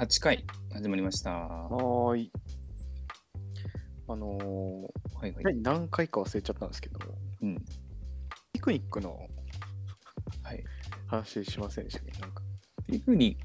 [0.00, 1.30] 48回始まりました。
[1.30, 2.32] はい。
[4.08, 5.56] あのーいはい。
[5.60, 6.98] 何回か忘れちゃったんですけど、
[7.42, 7.62] うん。
[8.54, 9.28] ピクニックの
[10.42, 10.64] はい。
[11.06, 12.18] 話しませんでしたっけ？
[12.18, 12.42] なんか、
[12.86, 13.36] ピクニ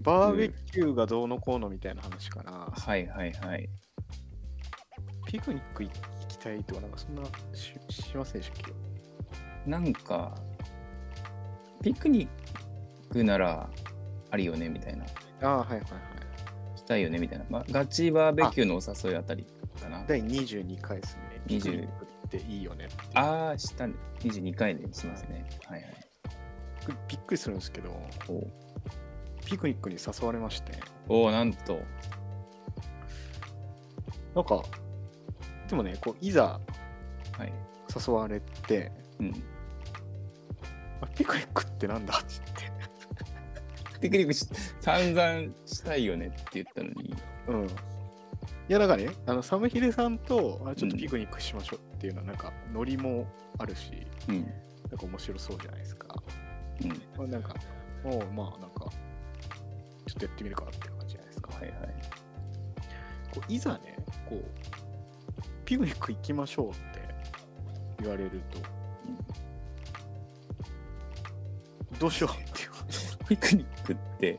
[0.00, 2.72] バーベキューがどうのこうのみたいな話かな。
[2.72, 3.68] はいはいはい。
[5.26, 5.90] ピクニック行
[6.28, 8.62] きたいとか、なんかそんなししませんでしたっ
[9.64, 9.68] け？
[9.68, 10.32] なんか、
[11.82, 13.68] ピクニックなら
[14.30, 15.04] ありよねみたいな。
[15.42, 15.82] ああ、はいはいはい。
[16.78, 17.44] したいよねみたいな。
[17.48, 19.44] まあ、ガチバーベキューのお誘いあたり
[19.80, 20.04] かな。
[20.06, 21.22] 第22回ですね。
[21.46, 22.94] 20ピクニックっていいよねって。
[23.14, 23.94] ああ、したね。
[24.20, 25.48] 22回でしますね。
[25.66, 25.92] はいはい。
[27.08, 27.90] びっくりするんですけど、
[28.28, 28.46] お
[29.44, 30.72] ピクニックに誘われまして、
[31.08, 31.80] おーなんと。
[34.34, 34.62] なんか、
[35.68, 36.60] でもね、こういざ
[37.36, 37.52] はい。
[38.06, 39.42] 誘われて、うん。
[41.00, 42.57] あピクニックってなんだって
[44.00, 44.46] ピクニックし
[44.80, 47.14] 散々したいよねって言ったのに。
[47.48, 47.66] うん。
[47.66, 47.68] い
[48.68, 53.26] や、だからね、あのサムヒデさんとあちょっとピクニックしましょうっていうのは、なんか、ノリも
[53.58, 54.42] あるし、うん。
[54.42, 56.22] なんか面白そうじゃないですか。
[56.82, 56.88] うん。
[57.16, 57.54] まあなんか、
[58.04, 58.90] もう、まあ、なんか、
[60.06, 61.52] ちょっとやってみるかって感じじゃないですか。
[61.54, 61.72] はいはい。
[63.34, 63.96] こういざね、
[64.28, 64.44] こう、
[65.64, 66.78] ピクニック行きましょうって
[68.00, 68.58] 言われると、
[71.98, 72.47] どうしようっていう。
[73.28, 74.38] ピクニックって、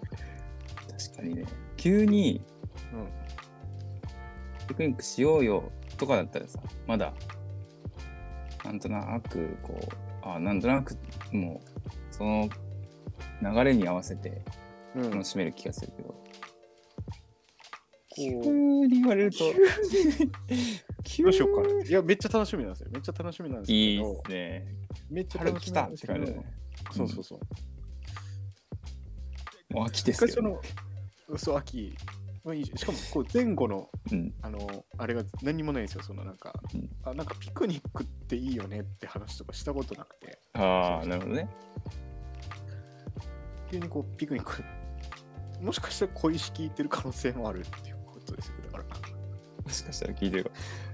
[0.98, 1.46] 確かにね、
[1.78, 2.42] 急に
[2.94, 3.08] うん。
[4.68, 7.14] ピクニックしようよとかだったらさ、まだ、
[8.64, 10.96] なんとなく、こう、あなんとなく、
[11.32, 12.50] もう、その
[13.42, 14.42] 流れに合わせて
[14.96, 16.16] うん楽しめる気がするけど、
[18.16, 19.38] 急こうに言われると、
[21.04, 21.84] 急どうしようかな。
[21.84, 22.90] いや、めっちゃ楽しみなんですよ。
[22.92, 24.76] めっちゃ楽しみなんですいいけど、っすね。
[25.10, 26.46] めっちゃ楽しみなんですけど、ね。
[26.92, 27.40] そうそうそう。
[29.70, 30.62] もう秋で一すけど、
[31.28, 31.96] 回そ秋、
[32.44, 34.34] まあいいししかもこう前後の、うん。
[34.42, 36.04] あの、あれが何もないんですよ。
[36.04, 41.50] そのなんか、うんあ、なんかピクニックっていいよねって話とかしたことなくて、ああ、なるほどね。
[43.72, 44.64] 急にこう、ピクニック、
[45.62, 48.54] もしかしたら小石聞いてる可能性もあるっていうことですよ。
[48.72, 48.84] だから、
[49.64, 50.52] もしかしたら聞いてるか。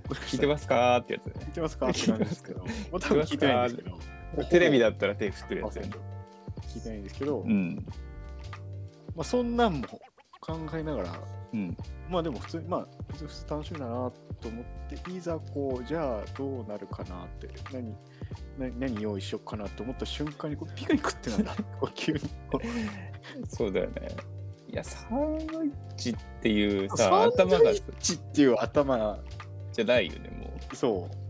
[0.09, 1.33] 聞いてますかってやつね。
[1.39, 3.89] 聞いてますかって感じですけど、 もう多分聞いてないんですけ
[4.37, 5.91] ど、テレビだったら手振ってるやつやね。
[6.73, 7.85] 聞いてないんですけど、うん。
[9.15, 9.87] まあそんなんも
[10.41, 11.19] 考えながら、
[11.53, 11.77] うん。
[12.09, 17.95] まあでも普通に、まあ普通に楽しみだなと思って、いざこう、じゃあどうなるかなって、何、
[18.59, 22.19] 何何用意しようかなと思った瞬間に、こうピクニックってなんだ こう急に。
[23.47, 24.09] そうだよね。
[24.67, 29.19] いや、サンドイッチっていうさ、サン頭がドイッチっていう頭、
[29.71, 30.75] じゃないよね、もう。
[30.75, 31.25] そう。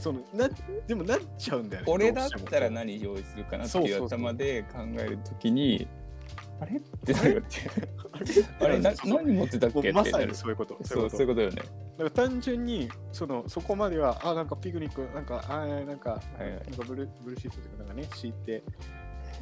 [0.00, 0.48] そのな
[0.86, 1.92] でもなっちゃうんだよね。
[1.92, 5.88] 俺だったら何用意するかなっていう頭で考えるときに、
[6.60, 6.76] あれ？
[6.76, 7.46] ってなるよね。
[8.60, 9.92] ああれな、そう何持ってたっけ？
[9.92, 10.34] まさに。
[10.34, 10.78] そういうこと。
[10.84, 11.56] そう、そういうこことよね。
[11.56, 11.62] と。
[11.62, 11.70] だか
[12.04, 18.62] ら単純にそのそこまでは、あ、なんかピクニック、なんか、あーなんか、はいはいなんかブルブルーシートとかなんかね、敷いて、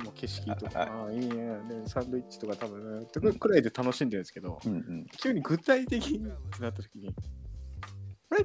[0.04, 1.26] もう景色とか、ああいいね
[1.68, 5.04] で、サンドイッチとか多分、ね、とかくらいで楽しんでるんですけど、うんうん。
[5.20, 7.12] 急に具体的にってなった時に、
[8.30, 8.44] あれ？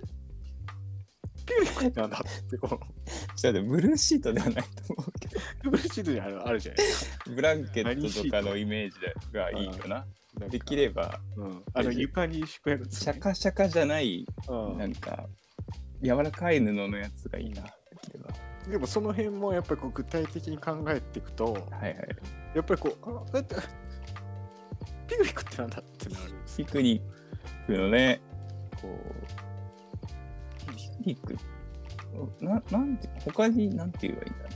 [1.46, 2.80] ピクニックってなんだってこ
[3.36, 6.86] じゃあ、ブルーシートではないと思うけど、う、ブルーシートにあるあるじゃない？
[6.86, 7.26] ですか。
[7.30, 8.98] ブランケットとかのイメージ
[9.34, 10.06] がいいよな？
[10.50, 15.28] できれば、うん、あの床に敷くやつ、シャカシャカじゃない、うんなんか、
[16.02, 17.64] 柔らかい布のやつがいいな。
[18.68, 21.96] でもその辺もやっぱりこう具体的に考えていくと、はいはい。
[22.56, 23.56] やっぱりこう、あだって、
[25.08, 26.34] ピクニックってなんだってなる。
[26.58, 28.22] ピクニックのね、
[28.82, 29.43] こう、
[31.04, 34.50] ピクニック、ななんて、他になんて言えばいいんだろ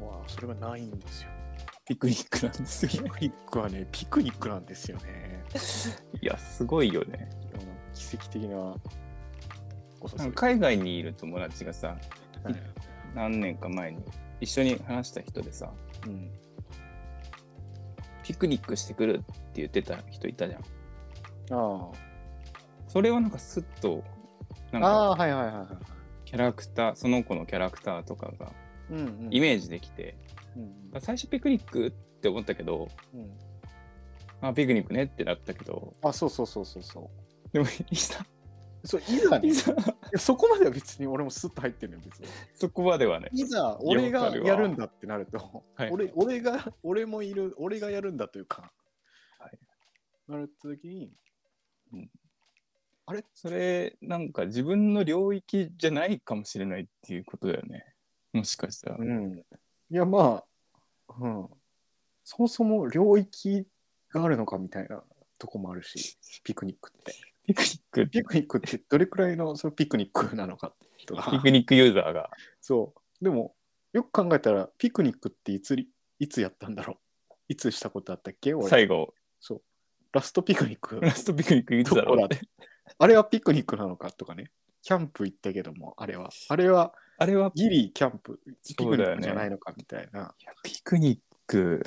[0.00, 0.06] うね。
[0.06, 1.30] わあそれがないんですよ。
[1.86, 3.10] ピクニックなんですよね。
[3.10, 5.44] ピクニックはね、ピクニックなんですよね。
[6.20, 7.28] いや、すごいよね。
[7.94, 8.76] 奇跡的な
[10.16, 11.98] なんか海外にいる友達がさ、
[12.42, 12.54] はい
[13.14, 13.98] 何年か前に
[14.40, 15.72] 一緒に話した人でさ、
[16.06, 16.30] うん。
[18.22, 20.62] ピクニックしてくるって言ってた人いたじゃん。
[21.52, 21.90] あ
[22.90, 24.02] それはなんかスッと、
[24.72, 25.12] なんあ。
[25.12, 25.66] あかあ、はいはいはいはい。
[26.24, 28.52] キャラクター、その子のキャラクターとかが
[28.90, 29.28] うんうん。
[29.30, 30.16] イメージできて、
[30.56, 30.60] う
[30.96, 33.30] ん最初ピクニックって思ったけど、うんうん
[34.40, 37.08] あ、ピクニックねってなったけど、あ、そうそうそうそうそ
[37.52, 38.18] でもいざ、
[38.82, 38.86] う。
[38.88, 39.72] そう、いざね、いいざ、
[40.12, 42.26] やそこまでは別に俺もスッと入ってるのよ、別に。
[42.54, 43.28] そこまではね。
[43.32, 48.72] いざ俺がやるんだってなると、はい俺俺が、俺もいる、俺がやるんだというか、
[49.38, 49.58] はい
[50.26, 51.12] なるときに、
[51.92, 52.10] うん
[53.06, 53.24] あれ？
[53.34, 57.84] それ、なんか自分の領域じゃないかもしれないっていうことだよね。
[58.32, 58.96] もしかしたら。
[58.98, 59.38] うん。
[59.38, 59.44] い
[59.90, 60.44] や、ま
[61.08, 61.48] あ、うん。
[62.22, 63.66] そもそも領域
[64.12, 65.02] があるのかみたいな
[65.38, 67.14] とこもあるし、ピクニックって。
[67.46, 70.72] ピクニック、ピクニックってどれくらいのそのピクニックなのか
[71.06, 71.30] とか。
[71.32, 72.30] ピクニックユーザーが。
[72.60, 73.24] そう。
[73.24, 73.56] でも、
[73.92, 75.88] よく考えたら、ピクニックっていつり、
[76.20, 76.98] いつやったんだろ
[77.30, 78.54] ういつしたことあったっけ？
[78.54, 78.68] 俺。
[78.68, 79.62] 最後、そう。
[80.12, 81.00] ラストピクニック。
[81.00, 82.40] ラストピクニックいつだろうって。
[82.98, 84.50] あれはピクニックなのかとかね。
[84.82, 86.30] キャンプ行ったけども、あれは。
[86.48, 90.34] あれはあれはギリキャンプ、ピクニックじゃないのかみたいな。
[90.40, 91.82] いやピクニック、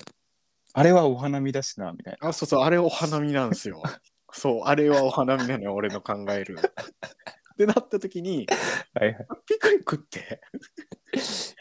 [0.74, 2.30] あれはお花見だしな、みたいな。
[2.30, 3.82] あ、そうそう、あれお花見なんですよ。
[4.32, 6.58] そう、あれはお花見なのよ、俺の考える。
[7.54, 8.48] ってなった時に、
[8.94, 10.40] はいはピクニックって？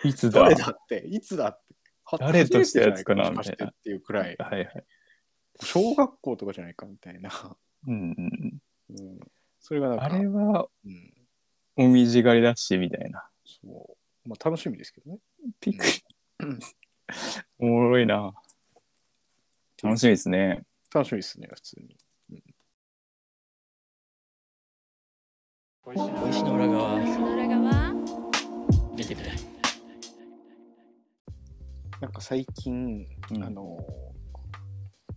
[0.05, 0.09] い。
[0.11, 0.43] いつだ？
[0.43, 1.75] 誰だって、いつだって？
[2.05, 4.85] は誰としたやつかな初めてじゃいかもしかしてっていうくらい、はいはい。
[5.61, 7.31] 小学校とかじゃないかみたいな。
[7.87, 8.61] うんうん
[8.91, 9.21] うん、
[9.61, 11.15] それがなんか、あれは、うん、
[11.77, 13.29] おみじ狩りだし、みたいな。
[13.45, 14.29] そう。
[14.29, 15.19] まあ楽しみですけどね。
[15.61, 15.93] ピクニ
[16.41, 16.59] うん
[17.59, 18.35] おもろいな。
[19.83, 20.63] 楽しみですね。
[20.93, 21.97] 楽しみですね、普通に。
[25.85, 25.93] 小
[26.31, 27.93] 石の裏側その裏側
[28.97, 29.33] 見てみたい
[32.01, 33.77] なんか最近、うんあの、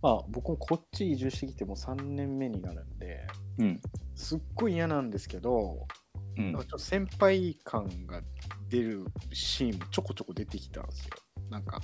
[0.06, 3.26] まあ僕もこっち移住してきてもう3年目になるんで、
[3.58, 3.80] うん。
[4.14, 5.88] すっごい嫌なんですけど、
[6.38, 8.22] うんちょっと先輩感が
[8.68, 11.10] 出るシーンもちょこちょこ出てきたんですよ。
[11.50, 11.80] なんか、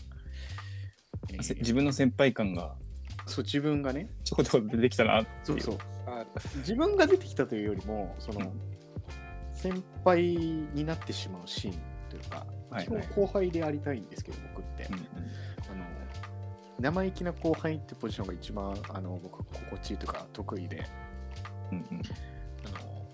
[1.32, 2.76] えーせ自分の先輩感が
[3.26, 5.60] そう自分がね、ちょこちょこ出てきたなっていう。
[5.60, 6.24] そうそうあ
[6.58, 8.52] 自分が出てきたというよりも、その、うん
[9.50, 10.22] 先輩
[10.74, 14.84] になってしまうシーンというか、はいはい基本後輩でありたいんですけど、僕って。
[14.84, 15.02] うんうん
[16.82, 20.84] 生意気な後輩ってポジションが一番あの僕心地いいというか得意で。
[21.70, 22.02] うんうん。
[22.67, 23.06] あの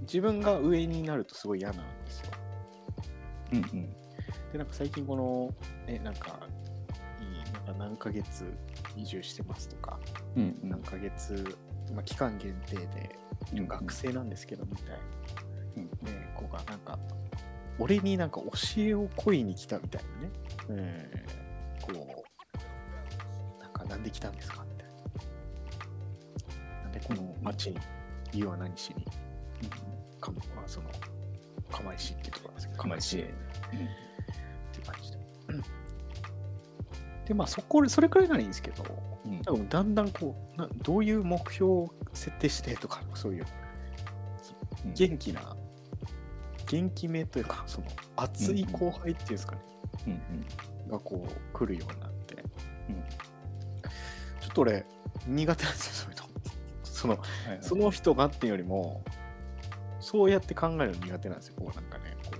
[0.00, 2.30] 自分が上になるとすごい嫌なんですよ。
[3.52, 3.90] うんうん。
[4.52, 5.54] でなんか最近この
[5.86, 6.40] えなんか
[7.20, 8.46] いいなんか何ヶ月
[8.96, 10.00] 移住してますとか、
[10.34, 10.70] うんうん。
[10.70, 11.54] 何ヶ月、
[11.94, 13.18] まあ、期間限定で
[13.52, 14.96] うん学生なんですけどみたいな、
[15.76, 16.98] うんね子がなんか
[17.78, 20.30] 俺になんか教えを恋に来たみたいなね、
[20.70, 21.38] えー
[21.80, 22.27] こう
[23.88, 24.64] なんで来たんですか？
[24.68, 24.88] みたい
[26.76, 26.82] な。
[26.82, 27.78] なんでこの町に
[28.32, 29.04] 湯は何しに？
[30.20, 30.90] かまあその
[31.70, 32.82] 釜石っていうところなんですけど。
[32.82, 33.18] 釜石。
[33.18, 33.24] へっ
[34.72, 35.18] ていう感じで。
[37.26, 38.84] で、まあ、そこ、それくらいならいいんですけど、
[39.26, 39.32] うん。
[39.34, 43.46] なんかもうだんだんこうな、どういう目標を設定してとか、そういう、
[44.86, 44.94] うん。
[44.94, 45.54] 元気な、
[46.70, 47.86] 元気めというか、その、
[48.16, 49.62] 熱い後輩っていうんですかね、
[50.06, 50.90] うんうん。
[50.90, 52.36] がこう、来るようになって、
[52.88, 53.04] うん
[54.58, 54.86] ちょっと俺、
[55.26, 56.28] 苦手なんですよ、そういうの。
[56.84, 57.58] その、はいはい。
[57.62, 59.04] その人がっていうよりも、
[60.00, 62.36] そうやって考えるの苦手なんですよ、こうなんかね、こ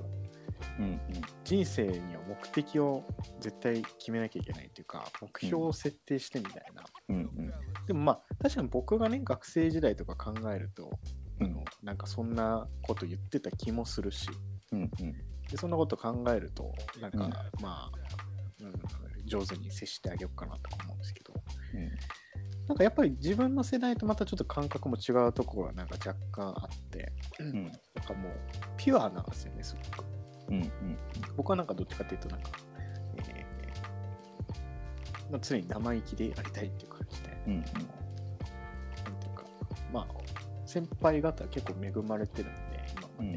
[0.78, 1.00] う、うん。
[1.44, 3.04] 人生には目的を
[3.40, 7.52] 絶対決めなきゃいけないっていうか目標を設定してみたいな、うんうん。
[7.86, 10.90] でもまあ確かに僕がね学生時代とか考えると、
[11.40, 11.46] うん。
[11.46, 14.28] あのなんかそんなこと言ってた気もするし。
[14.72, 15.12] うんうん。
[15.50, 17.30] でそんなこと考えるとなんか、うん。
[17.62, 17.90] まあ、
[18.60, 18.72] うん、
[19.28, 21.32] 上手に接してあげようかなとか思うんですけど。
[21.74, 21.90] うん。
[22.68, 27.64] なんかやっぱり自分の世代とまたちょっと感覚も違うところがなんか若干あって、うん。
[27.64, 27.72] なん
[28.04, 28.32] かもう
[28.76, 30.04] ピュアなんですよねすごく。
[30.50, 30.70] うんうん
[31.36, 32.50] 僕はなんかどっちかっていうとなんか、
[33.18, 37.60] えーまあ、常に生意気でやりたいっていう感じで、うんうん。
[37.60, 39.44] なんていうか
[39.92, 40.06] まあ
[40.66, 43.36] 先輩方は結構恵まれてるんで今まで、うん。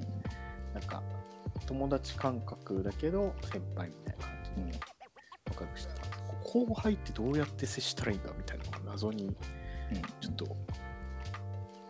[0.74, 1.04] なんか
[1.66, 4.72] 友達感覚だけど先輩みたいな感じうん。
[4.72, 4.80] で
[5.62, 5.88] 仲良くし
[6.44, 9.36] 後輩ってどうやって接したらいいんだみたいなのが謎に
[10.20, 10.58] ちょっと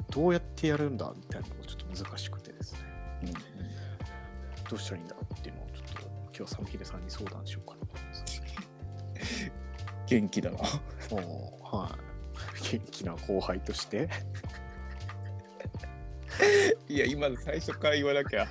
[0.09, 2.79] どうやってやるんだみたいなのがちょっと難しくてですね
[3.23, 3.35] うんうん
[4.69, 9.51] どうしたらいいんだろうっていうのをちょっと今日サムヒデさんに相談しようかなと思います。
[10.07, 10.57] 元気だな。
[11.11, 11.97] おーは
[12.69, 12.77] い。
[12.77, 14.09] 元気な後輩として。
[16.87, 18.47] いや、今の最初から言わなきゃ。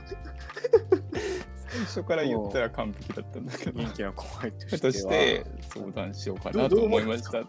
[1.80, 3.72] 最初から言ったら完璧だったんだけど。
[3.72, 4.80] 元気な後輩としては。
[4.80, 5.44] として
[5.74, 7.38] 相談しようかなと思いました。
[7.38, 7.44] あ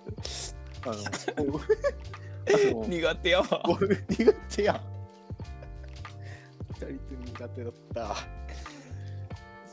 [1.37, 3.63] の、苦手やわ。
[3.65, 4.81] 俺苦手やん。
[6.69, 8.15] 二人とも苦手だった。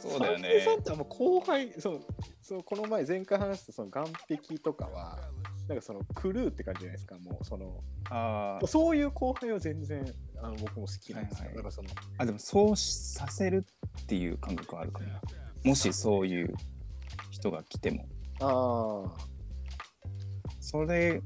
[0.00, 0.82] そうだよサムヒデさんねっ。
[0.82, 2.00] てあんま後輩、その、
[2.42, 4.12] そのこの前前回話したその岸
[4.48, 5.18] 壁とかは、
[5.66, 10.04] なんかそのクルーって感じじゃないですか、もうその、あーそういう後輩は全然
[10.42, 11.44] あの僕も好きなんですよ。
[11.44, 13.66] はいはいだからその、あ、でもそうさせる
[14.02, 15.20] っていう感覚はあるかもな。
[15.64, 16.54] もしそういう
[17.30, 18.06] 人が来ても。
[18.40, 19.28] ああ、
[20.60, 21.20] それ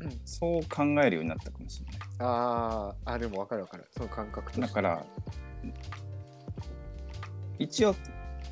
[0.00, 1.98] うんそう考えるようになったかもしれない。
[2.20, 3.86] あーあ、でも分かる分かる。
[3.90, 5.04] その感覚だから、
[7.58, 7.94] 一応、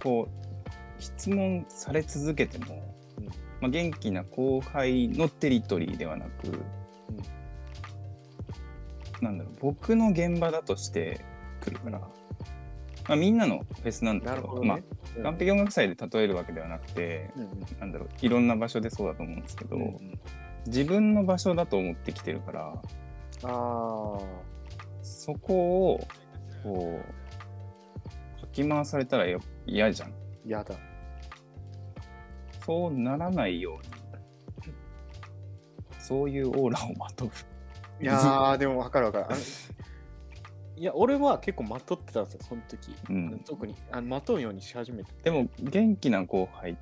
[0.02, 3.32] こう、質問され続けても、うんま
[3.64, 6.60] あ、元気な後輩のテリトリーではなく、
[9.20, 11.20] なんだろう、僕の現場だとして
[11.60, 12.08] 来るから、ま
[13.08, 14.62] あ、みんなのフェスなんだけど。
[14.62, 20.20] まあ、完璧音楽祭で例えるわけではなくて、うんうんなんだろう、いろんな場所でそうだと思うんですけど、うんうん
[20.66, 22.78] 自分の場所だと思ってきてるから、あ
[23.44, 23.50] あ、
[25.00, 26.08] そこを、
[26.62, 27.00] こ
[28.36, 30.12] う、かき回されたらや嫌じゃん。
[30.44, 30.74] やだ。
[32.64, 34.74] そうならないように、
[36.00, 37.30] そういうオーラをまとう。
[38.00, 39.36] いやー、でも分かる分かる。
[40.76, 42.94] いや、俺は結構まとってたんですよ、その時。
[43.08, 45.22] うん、特にあのまとうようにし始めてて。
[45.24, 46.76] でも、元気な後輩っ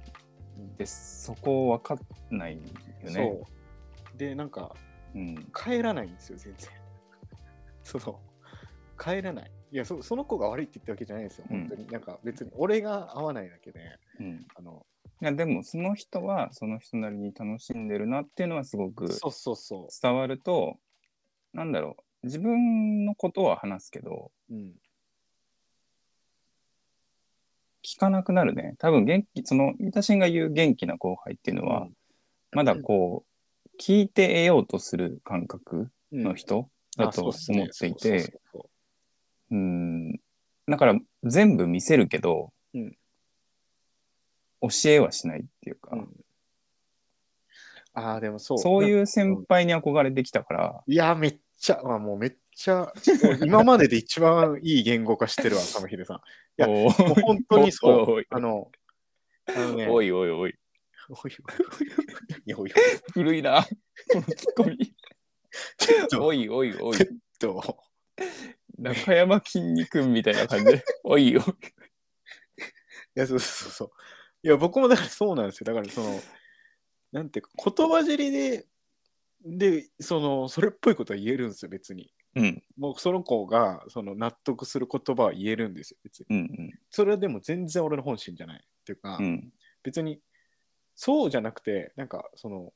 [0.76, 3.10] てそこ分かんないよね。
[3.12, 3.46] そ
[4.14, 4.18] う。
[4.18, 4.74] で、なんか、
[5.14, 5.36] うん。
[5.54, 6.70] 帰らないんですよ、全然。
[7.84, 8.20] その、
[8.98, 9.50] 帰らない。
[9.70, 11.86] いやそ、その子が悪いって言ったわけじゃないですよ、うん本当に。
[11.88, 13.80] なんか別に俺が合わないだけで、
[14.18, 14.84] うん、あの、
[15.22, 20.78] いやでも、その人はその人なりに楽しんでるなっていうのはすごくそうそうそ伝わると、
[21.54, 24.54] なんだろう、自分のことは話すけど、う。
[24.54, 24.74] うん。
[27.82, 28.74] 聞かなくなるね。
[28.78, 31.92] 多分元気、その、三田新が言う元気な後輩っていうのは、うん
[32.52, 38.68] まだこう、聞いて得ようとする感覚うんの人だと思っていて、そ
[39.50, 40.12] うん、
[40.68, 40.94] だから
[41.24, 42.96] 全部見せるけど、うん
[44.60, 45.98] 教えはしないっていうか、
[47.94, 48.58] ああ、でもそう。
[48.58, 48.86] そうう。
[48.86, 52.92] いう先輩に憧れてきたから、いや、めっちゃ、まあ、もうめっちゃ、
[53.40, 56.16] 今までで一番いい言語化してるわ、 サムヒデさん。
[56.16, 56.20] い
[56.58, 58.22] やもう本当にそおい。
[58.22, 58.70] うあの、
[59.46, 60.56] あのね、おいおいおい、おい
[61.08, 61.28] お
[62.46, 62.72] いおい
[63.14, 63.66] 古いな、
[64.12, 64.94] このツッコミ。
[66.20, 66.98] おいおいおい、
[67.38, 67.78] と、
[68.78, 71.42] 中山きんに君みたいな感じで、 おいおい。
[71.42, 71.46] い
[73.14, 73.90] や、そうそうそう。
[74.42, 75.64] いや、僕もだからそうなんですよ。
[75.64, 76.20] だからその、
[77.12, 78.66] なんていうか、言葉尻で、
[79.44, 82.10] で、その、それっぽいことは言えるんですよ、別に。
[82.36, 86.26] うん、もうその子がその納得する言葉は言えるんですよ、別に。
[86.30, 88.60] うん、それはでも全然俺の本心じゃない。
[88.60, 90.20] っていうか、うん、うん、別に、
[90.94, 92.72] そうじゃなくて、なんか、その、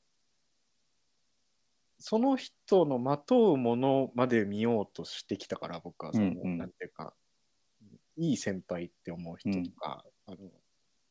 [1.99, 7.13] その人のまとうものまで見ようとしてきたから、僕はその、うんうんなんていうか、
[8.15, 10.37] いい先輩って思う人とか、あの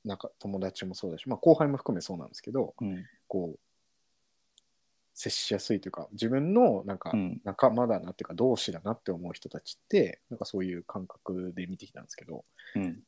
[0.05, 3.61] なんか友達もそうだし、まあ、後輩も含めそうなんですけど、うん、こう、
[5.19, 12.45] 接しやすいというか、自分のなんかうん、仲間だなっていうか、同志だなって思う人たちって、なんかそういう感覚で見てきたんですけど、
[12.77, 13.03] うん、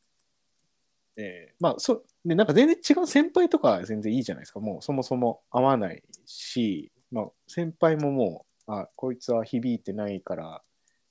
[1.16, 4.58] えーまあそでなんか全然違う先輩とかは全然いいじゃないですか。
[4.58, 10.62] もうそもそも合わないし、まあ、先輩ももうあこいつは響いてないから、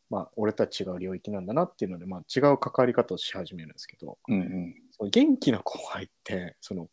[0.09, 4.17] まあ、俺とは違う領域なんだなっていうので、まあ、違う関わり方をし始めるんですけど。
[4.27, 4.75] うん、うん。
[4.91, 6.89] その元気な後輩ってその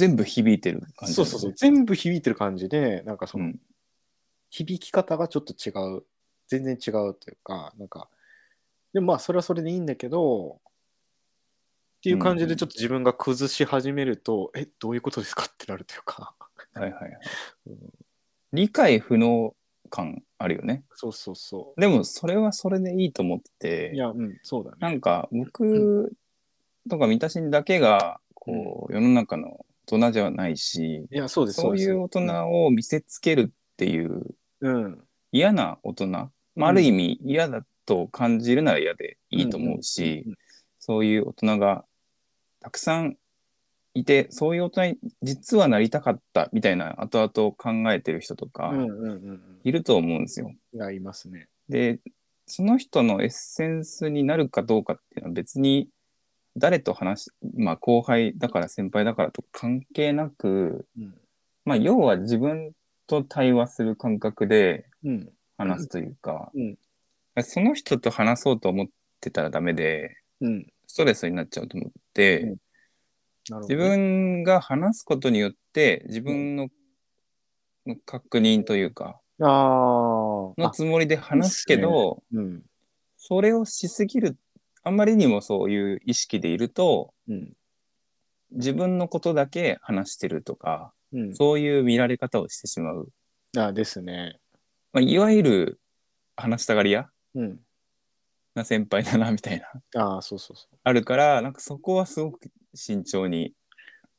[0.00, 1.14] 全部響いてる感じ。
[1.14, 3.60] そうそうそう全部響いてる感じでなんかその、うん。
[4.48, 6.02] 響き方がちょっと違う
[6.48, 8.08] 全然違うというかなんか
[8.92, 10.58] でもまあそれはそれでいいんだけど
[11.98, 16.34] っていう感じでちょっと自分が崩し始めると、えどういうことですかってなるというか、
[16.72, 17.18] はいはいはい。
[17.66, 17.76] うん。
[18.54, 19.54] 理解不能
[19.90, 20.82] 感あるよね。
[20.94, 24.76] そうそうそでもそれはそれでいいと思ってういやうんそうだね。
[24.80, 26.16] なんか僕
[26.88, 35.04] とか三田新だけがこう世の中の大人じゃないし、いやそうですそういう大人を見せつけるっていううん。
[35.32, 36.30] 嫌な大人、ま
[36.66, 40.26] あ、ある意味嫌だと感じるなら嫌でいいと思うし、
[40.78, 41.84] そういう大人が
[42.60, 43.16] たくさん
[43.94, 48.72] いてそういう大人に実はなりたかったみたいな後々考えてる人とか
[49.64, 50.52] いると思うんですよ。
[50.72, 51.48] いやいますね。
[51.68, 52.00] で
[52.46, 55.88] その人のエッセンスになるかどうかっていうのは別に
[56.56, 61.14] 誰と話しまあ後輩だから先輩だからと関係なくうん。
[61.64, 62.72] まあ要は自分
[63.06, 65.32] と対話する感覚でうん。
[65.56, 66.78] 話すというか、うん。
[67.42, 68.86] その人と話そうと思っ
[69.20, 70.66] てたらダメでうん。
[70.86, 72.56] ストレスになっちゃうと思って、
[73.48, 76.68] 自分が話すことによって自分の
[78.06, 82.62] 確認というかあのつもりで話すけど、うん。
[83.16, 84.36] それをしすぎる
[84.82, 87.52] あんまりにもそういう意識でいるとうん。
[88.52, 91.34] 自分のことだけ話してるとかうん。
[91.34, 93.12] そういう見られ方をしてしまう、
[93.56, 94.38] あですね。
[94.92, 95.80] まあ、いわゆる
[96.36, 97.60] 話したがり屋うん。
[98.54, 99.62] な先輩だなみたい
[99.94, 100.02] な。
[100.02, 100.76] ああそうそうそう。
[100.82, 103.54] あるからなんかそこはすごく慎重に。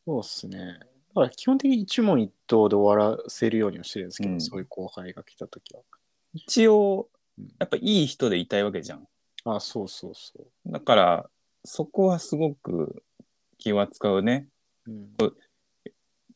[0.05, 0.79] そうっすね。
[1.13, 4.41] から基本的に一問一答で終わらせるようにはしてるんですけど、うん。
[4.41, 5.81] そういう後輩が来た時は。
[6.33, 9.07] 一応うん、やっぱいい人でいたいわけじゃん。
[9.45, 10.33] あ、そうそうそ
[10.67, 11.29] だから、
[11.63, 13.03] そこはすごく
[13.57, 14.47] 気は使うね。
[14.87, 14.91] う。
[14.91, 15.15] うん、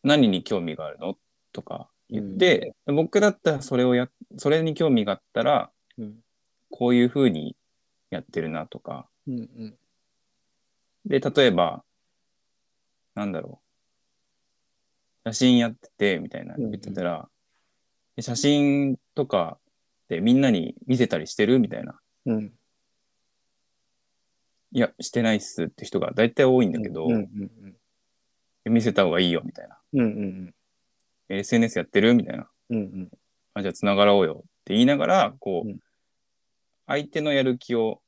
[0.03, 1.17] 何に興味があるの？
[1.51, 6.15] とか言って、僕だったらそれをや、それに興味があったら、うん、
[6.69, 7.55] こういうふうに
[8.09, 9.07] やってるなとか。
[9.27, 9.77] うん、うん。
[11.05, 11.83] で、例えば、
[13.13, 13.61] なんだろ
[15.25, 15.29] う。
[15.29, 17.29] 写真やってて、みたいな言ってたら、
[18.15, 19.57] で写真とか
[20.07, 21.99] でみんなに見せたりしてるみたいな。
[22.27, 22.53] うん。
[24.71, 29.77] いや、してないっすって人が大体多いんだけど、うん、うん、見せた方がいいよ、みたいな。
[29.93, 29.99] うん。
[29.99, 32.13] うん、うん、SNS やってる？
[32.13, 32.49] みたいな。
[32.69, 32.77] うん。
[32.77, 33.11] うん、
[33.53, 35.79] あ、じゃあ繋がろうよって言いながら、こう、うん
[36.87, 38.03] 相手のやる気を、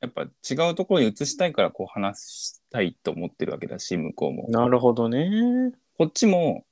[0.00, 4.48] やっぱ違うところに移したいから、こう話したいと思ってるわけだし、向こうも。
[4.48, 5.72] なるほどね。
[5.96, 6.64] こっちも、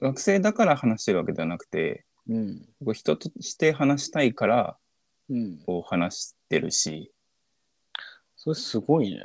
[0.00, 2.66] 学生だから話してるわけではなくて、うん。
[2.82, 4.78] こう人として話したいから、
[5.28, 5.58] うん。
[5.66, 7.11] こう話してるし、
[8.42, 9.24] それすごいね。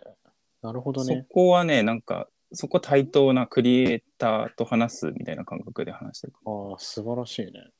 [0.62, 1.26] なるほどそね。
[1.30, 6.34] こはね、なんか、そこ対等なクリエイターと話すみたいな感覚で話してる。
[6.46, 7.72] ああ、素晴らしいね。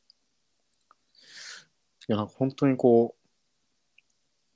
[2.10, 3.16] いや、本当にこ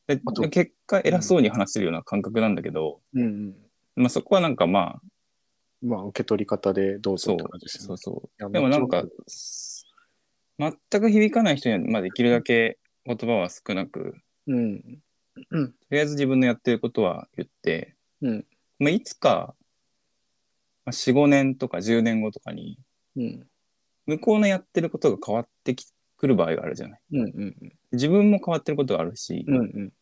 [0.08, 3.56] であとで結果、偉そうに話してるような感覚なんだけど、う、うんうん。
[3.96, 5.02] まあそこはなんかまあ、
[5.84, 7.86] まあ、受け取り方でどうぞそうって感じですよね。
[7.88, 8.52] そうそう。
[8.52, 9.04] でもなんか
[10.58, 14.16] 全く響かない人には、まあ、できるだけ言葉は少なく、
[14.48, 15.00] うん。
[15.36, 15.72] うん。
[15.72, 18.46] とりあえず自分のやってることは言って、うん。
[18.80, 19.56] まあ、いつか、
[20.86, 22.80] まあ、4、5年とか10年後とかに、
[23.16, 23.48] うん。
[24.06, 25.86] 向こうのやってることが変わってき
[26.18, 27.00] くる場合があるじゃない。
[27.14, 27.22] うん。
[27.22, 27.56] うん。
[27.92, 29.58] 自分も変わってることがあるし、うん。
[29.58, 29.94] うん。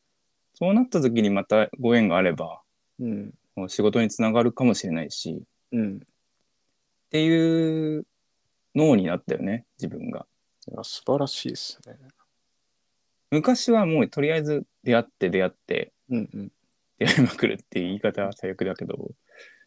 [0.53, 2.61] そうなった時にまたご縁があれば、
[2.99, 3.33] うん。
[3.55, 5.97] もう仕事につながるかもしれないし、うん。
[5.97, 5.99] っ
[7.11, 8.05] ていう
[8.75, 10.25] 脳になったよね、自分が。
[10.67, 11.97] いや素晴らしいですね。
[13.31, 16.29] 昔はもうとりあえず出会って出会って、うん。
[16.33, 16.45] うん。
[16.45, 16.51] い
[16.99, 19.11] 出会いまくるっていう言い方は最悪だけど、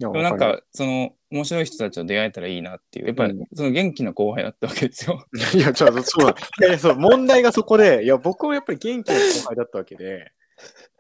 [0.02, 5.24] や、でもなんわかその、面白い人たちと出会えたらいいなっていう、やっぱりうんその元気な後輩だったわけですよ。
[5.54, 6.36] いや、ちょっとそうだ。
[6.60, 10.32] いやいや、そう、問題がそこで、いや、僕もやっぱり元気な後輩だったわけで、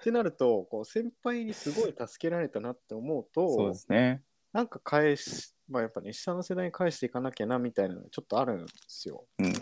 [0.00, 4.22] ってなると、こう、先輩にすごい助けられたなって思うと、そうですね。
[4.52, 9.26] なんか返し、まあやっぱね、下の世代に返していかなきゃなみたいなのがちょっとあるんですよ。
[9.38, 9.52] うん。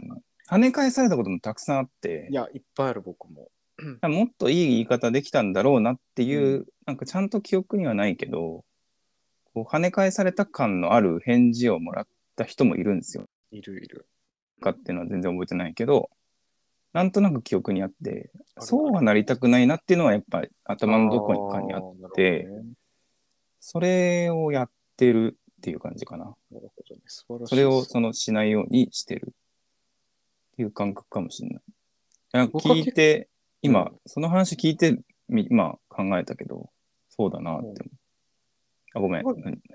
[0.51, 3.51] 跳ね返されたこともたくさんあってい、や、いっぱいある僕も。
[4.03, 8.65] もっといい言い方できたんだろうなっていう、なんかちゃんと記憶にはないけど、
[9.55, 13.27] こう跳ね返された感のある返事をもらった人もいるんですよ。
[13.53, 14.07] いるいる。
[14.61, 16.11] かっていうのは全然覚えてないけど、
[16.93, 21.83] なんとなく記憶にあって、そうはなりたくないなっていうのはやっぱり頭のどこかにあっ
[22.15, 22.65] てね
[23.61, 26.25] それをやってるっていう感じかな。
[26.25, 27.03] なるほどね。
[27.07, 29.33] 素晴らしいそれをそのしないようにしてる
[30.61, 31.63] いう感覚かもしれない。
[32.33, 33.29] なんか聞いて、
[33.63, 36.71] 今、うんその話聞いてみ、今考えたけど、
[37.09, 37.75] そうだなって思う。
[38.93, 39.25] あ、ごめん。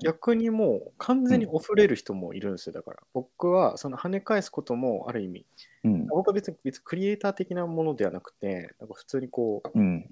[0.03, 2.73] 逆にもう完全にオフれる人もいるんですよ。
[2.73, 5.45] だから、僕はその跳ね返すこともある意味、
[5.83, 6.07] うん。
[6.07, 10.09] 僕は別に別にクリエイター的なものではなくて、なんか普通にこう、うん。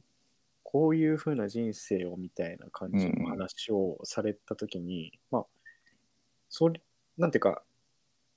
[0.64, 5.46] こういう風な人生をみたいな感じの話をされたときに、まあ、
[6.50, 6.82] それ、
[7.16, 7.62] なんていうか、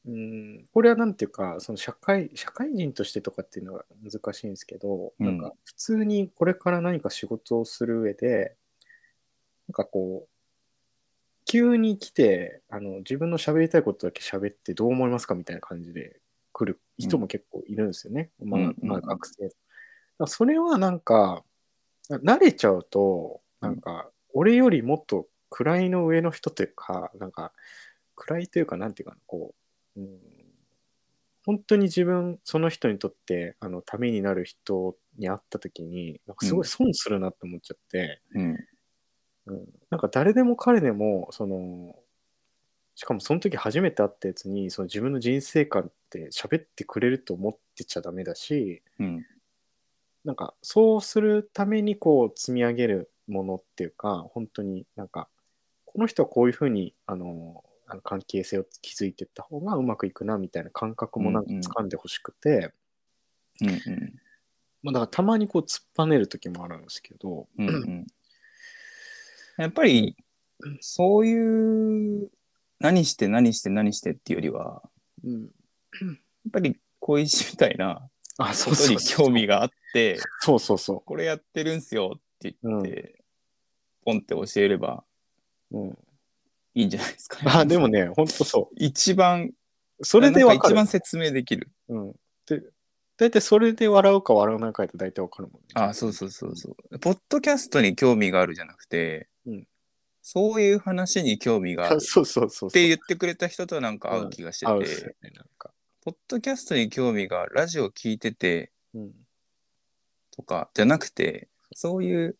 [0.06, 8.56] うん、これはなんていうか、その社会、社会人としてとかっていうのは難しいんですけど、うんなんか普通にこれから何か仕事をする上で、
[9.68, 10.28] なんかこう、
[11.44, 16.20] 急に来て、あの、自分の喋りたいことだけ喋ってどう思いますかみたいな感じで
[16.52, 18.30] 来る人も結構いるんですよね。
[18.42, 19.50] まあうん、まあ学生。
[20.18, 21.44] だそれはなんか、
[22.10, 27.52] 慣れちゃうと、なんか、俺よりもっと位の上の人というか、なんか、
[28.16, 29.65] 位というか、なんていうかな、こう、
[29.96, 30.18] うん、
[31.44, 38.56] 本当に自分、その人にとって、あの、ためになる人に会った時に、なんかすごい損するなって思っちゃって、うん。
[39.46, 41.94] うん、なんか誰でも彼でも、その、
[42.96, 49.26] しかもその時初めて会ったやつに、その自分の人生観って喋ってくれると思ってちゃダメだし、うん。
[50.24, 55.28] なんかそうするためにこう積み上げるものっていうか、本当になんか、
[55.84, 61.62] この人はこういうふうにあのあの関係性を築いていった方がうまくいくなみたいな感覚もなんかうんうん。
[61.62, 62.72] 掴んでほしくて、
[63.60, 63.68] うん。
[63.68, 64.14] うん。
[64.82, 68.06] まあ、だからたまにこう突っぱねる時もあるんですけど、うんうん。
[69.56, 70.16] やっぱり、
[70.80, 72.30] そういう、
[72.78, 74.82] 何して何して何してっていうよりは、
[75.24, 79.26] うん、やっぱり小石みたいな あ、そことにうそうそう。
[79.28, 83.24] 興味があって、そうそうそこれやってるんすよって言って、
[84.04, 85.04] ポンって教えれば
[85.70, 85.98] う、うん、
[86.76, 87.50] いいんじゃないですかね。
[87.52, 89.50] あ、でもね、ほんとそ一番、
[89.98, 90.04] う。
[90.04, 90.76] それでわかる一。
[90.76, 91.70] 番説明できる。
[91.88, 92.12] うん。
[92.46, 92.62] で、
[93.16, 95.68] 大体それで笑うか笑わないかって大体わかるもんね。
[95.72, 96.98] あ、そうそうそうそう。
[96.98, 99.66] ポッドキャストに興味があるじゃなくて、うん
[100.28, 102.68] そういう話に興味がある あそうそうそう。
[102.68, 104.82] って言ってくれた人となんか合う気がしてて、合うん
[105.56, 105.72] か。
[106.00, 109.12] ポッドキャストに興味がある、ラジオ聞いててうん。
[110.32, 112.36] とかじゃなくて、そういう、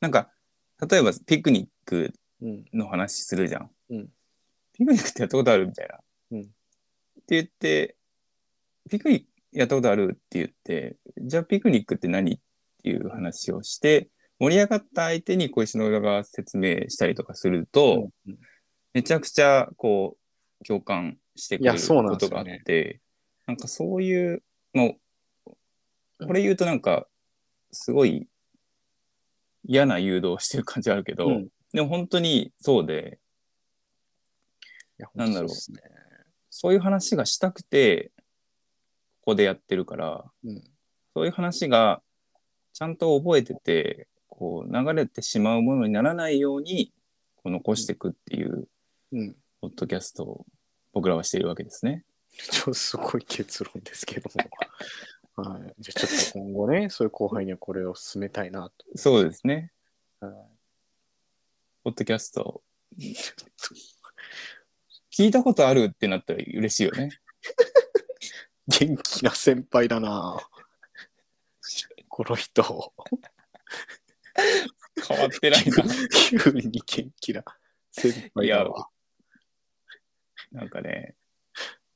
[0.00, 0.32] なんか、
[0.88, 2.64] 例えばピクニックうん。
[2.72, 3.70] の話するじゃん。
[3.90, 4.08] うん
[4.72, 5.98] ピクニックってやったことあるみたいな。
[6.32, 6.44] うんっ
[7.26, 7.96] て言って、
[8.90, 12.38] ピクニックやったことあるって言って、じゃあピクニックって何っ
[12.82, 18.38] ていう話をして、盛り上がった相手に小石の裏側説明したりとかすると、うん
[18.92, 20.16] めちゃくちゃこ
[20.60, 23.00] う共感してくれるいやそうなんことがあっですよねて、
[23.46, 24.42] なんかそういう、
[24.74, 24.96] も
[25.46, 27.06] う、これ言うとなんか、
[27.70, 28.26] すごい
[29.64, 33.18] 嫌な誘導してる感じあるけど、うんでも本当にそうで、
[34.98, 35.50] いやなんだろう。
[36.50, 38.10] そういう話がしたくて、
[39.22, 40.64] ここでやってるから、うん
[41.12, 42.02] そういう話が
[42.72, 46.92] ちゃんと覚えてて、こう流れてしまうものにならないように、
[47.36, 48.68] こう残していくっていう、
[49.12, 49.36] うん。
[49.60, 50.46] ポッドキャストを
[50.92, 52.04] 僕らはしているわけですね。
[52.32, 54.50] ちょすごい結論ですけども。
[55.50, 55.74] はい。
[55.80, 58.86] じゃあちょっと今後ね、そういう後輩にはこれを進めたいなと。
[58.94, 59.72] そうですね。
[60.20, 60.59] はい
[61.82, 62.62] ポッドキャスト。
[65.10, 67.08] 聞いたことあるってなったら嬉しいよね。
[68.68, 70.38] 元気な先輩だな
[72.08, 72.92] この人。
[75.08, 75.84] 変わってないな。
[76.42, 77.44] 急に元気な
[77.90, 78.88] 先輩だわ。
[80.52, 81.14] なんかね、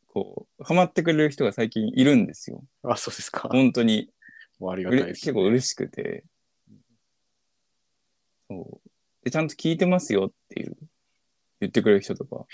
[0.07, 2.64] こう、ハマってくれる人が最近いるんですよ。
[2.85, 3.49] あ、そうですか。
[3.51, 4.11] 本当に。
[4.66, 6.25] ありがたいです、結構嬉しくて。
[8.49, 8.84] そう。
[9.25, 10.77] で、ちゃんと聞いてますよっていう、
[11.61, 12.47] 言ってくれる人とか、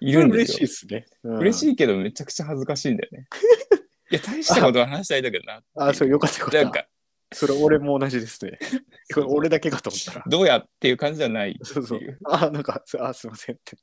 [0.00, 0.66] いるんですよ嬉しいで。
[0.66, 1.06] すね。
[1.22, 3.26] うん嬉しいけどめちゃくちゃ恥ずかしいんだよね。
[4.10, 5.62] いや、大したことは話したいんだけどな。
[5.76, 6.62] あ、そう、よかったよかった。
[6.64, 6.86] なんか、
[7.32, 8.58] それ俺も同じですね。
[9.14, 10.24] これ俺だけかと思ったら。
[10.26, 12.18] どうやっていう感じじゃないってそうそういう。。
[12.24, 13.76] あ、なんか、すあ、すいませんって。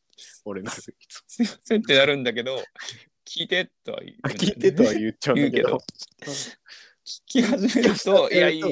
[0.44, 0.78] 俺なる。
[0.78, 2.62] いつもすいませんってなるんだけど、
[3.26, 5.80] 聞いてとは言う、あ聞いてとは言っちゃうんだけど。
[7.08, 8.64] 聞き始めると、いや、いい。
[8.64, 8.68] あ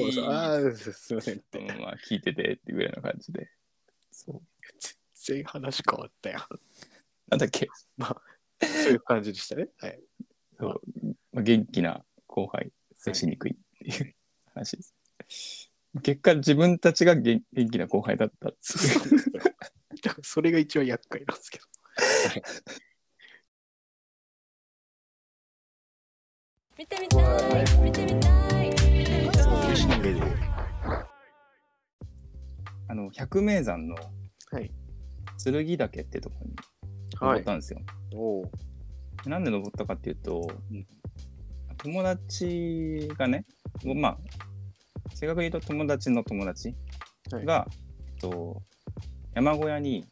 [0.58, 1.58] ーすすいませんって。
[1.58, 3.48] うんまあ、聞いててっていうぐらいの感じで。
[4.12, 4.42] そう。
[5.14, 6.42] 全然話変わったやん。
[7.28, 7.66] なんだっけ、
[8.60, 9.68] そういう感じでしたね。
[9.78, 9.98] はい。
[10.58, 10.80] そう
[11.32, 14.14] まあ、元気な後輩、接しにくいっていう
[14.54, 14.94] 話です。
[16.02, 18.56] 結果、自分たちが元元気な後輩だったっ
[20.22, 21.64] それが一番厄介なんですけど。
[26.78, 29.26] 見てみたい見てみたい見てみたい
[32.88, 34.70] あの、百名山のはい。
[35.42, 36.54] 剣岳ってとこに
[37.18, 37.44] はい登っ。
[37.44, 37.80] たんですよ。
[38.14, 38.50] おう
[39.26, 40.86] なんで登ったかっていうと、うん
[41.78, 43.44] 友達がね、
[43.84, 44.18] まあ、
[45.14, 46.74] 正確に言うと友達の友達
[47.44, 47.68] が、
[48.06, 48.62] えっと、
[49.34, 50.06] 山小屋に、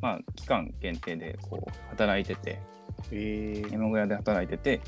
[0.00, 2.58] まあ、期間限定でこう働いてて、
[3.12, 3.72] えー。
[3.72, 4.80] 山小屋で働いてて、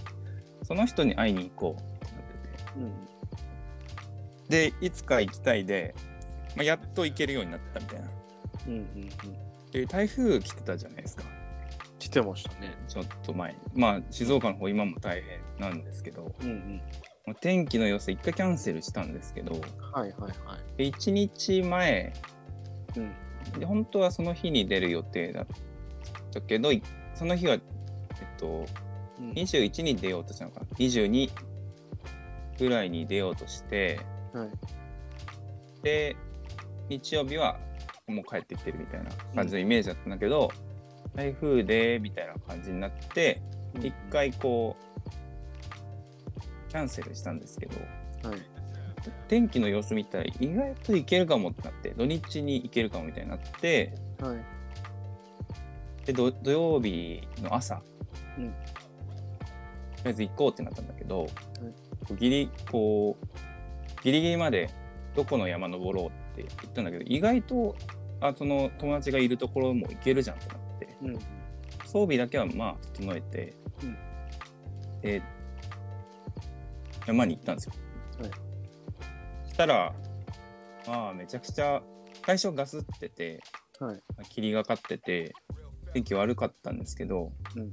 [0.69, 2.93] その人に会いに行こうってなってて、うん。
[4.51, 5.95] で、いつか行きたいで、
[6.57, 8.09] まあ、やっと行けるようになったみたいな。
[8.67, 9.71] うんうんうん。
[9.71, 11.25] で、台風来てたじゃないですか。
[11.99, 12.77] 来てましたね。
[12.87, 13.59] ちょっと前に。
[13.75, 16.83] まあ、静岡の方今も大変なんですけど、うんうん。
[17.27, 19.55] もう天気の様子一回キャンセルしたんですけど、
[19.93, 20.33] はいはいはい。
[20.77, 22.13] で1日前
[22.95, 23.15] うん。
[23.59, 25.47] で本当はその日に出る予定だっ
[26.33, 26.83] たけどい
[27.15, 27.61] その日はえっ
[28.37, 28.88] とうん
[29.21, 30.61] 21に出ようとしたのか。
[30.61, 31.31] な22
[32.59, 34.01] ぐらいに出ようとして。
[34.33, 34.49] はい。
[35.83, 36.17] で
[36.89, 37.59] 日曜日は
[38.09, 40.51] もう帰ってきてるみたいな感じのイメージだったんだけど、
[41.15, 43.41] 台風でみたいな感じになって
[43.81, 44.77] 一回こ
[45.07, 47.77] うキャンセルしたんですけど。
[48.29, 48.39] はい。
[49.29, 54.45] 天気の様子見たら意外と行けるかもってなって土日に行けるかもみたいになってはい。
[56.05, 57.81] で土土曜日の朝、
[58.37, 58.51] うん。
[58.51, 58.57] と
[59.99, 61.27] りあえず行こうってなったんだけど、
[62.19, 64.71] ギリこうギリギリまで
[65.15, 67.77] どこの山登ろうって言ったんだけど意外と
[68.21, 71.19] あその友達がいるところも行けるじゃんってなってうん。
[71.85, 73.97] 装備だけはまあ整えて、うん
[75.01, 75.23] で
[77.07, 77.73] 山に行ったんですよ。
[78.21, 78.31] はい
[79.45, 79.95] そしたら
[80.87, 81.83] まあめちゃくちゃ
[82.27, 83.41] 最初ガスってて
[83.81, 84.03] はい。
[84.29, 85.33] 霧がかってて
[85.95, 87.73] 天気悪かったんですけど、うん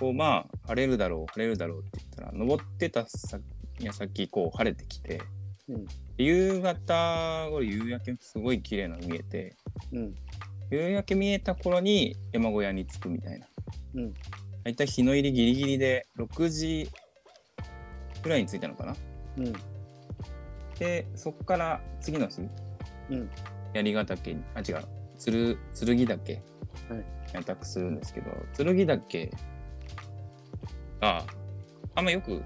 [0.00, 3.44] こうまあ晴れるだろう晴れるだろうって言ったら登ってた先
[3.78, 5.20] 矢先こう晴れてきて、
[5.68, 5.86] うん
[6.18, 9.56] 夕方頃夕焼けすごい綺麗なの見えて
[9.92, 10.14] うん。
[10.70, 13.46] 夕焼け見えた頃に山小屋に着くみたいな。
[13.94, 14.14] うん。
[14.62, 16.90] 大体日の入りギリギリで6時
[18.22, 18.94] ぐらいに着いたのかな？
[19.38, 19.52] うん。
[20.78, 22.42] で、そこから次の日、
[23.10, 23.30] うん。
[23.72, 24.84] 槍ヶ岳に、あ、違う、
[25.18, 26.42] 鶴、剣岳はい
[27.32, 29.30] にアタックするんですけど、剣岳
[31.00, 31.24] が、
[31.94, 32.42] あんまよく、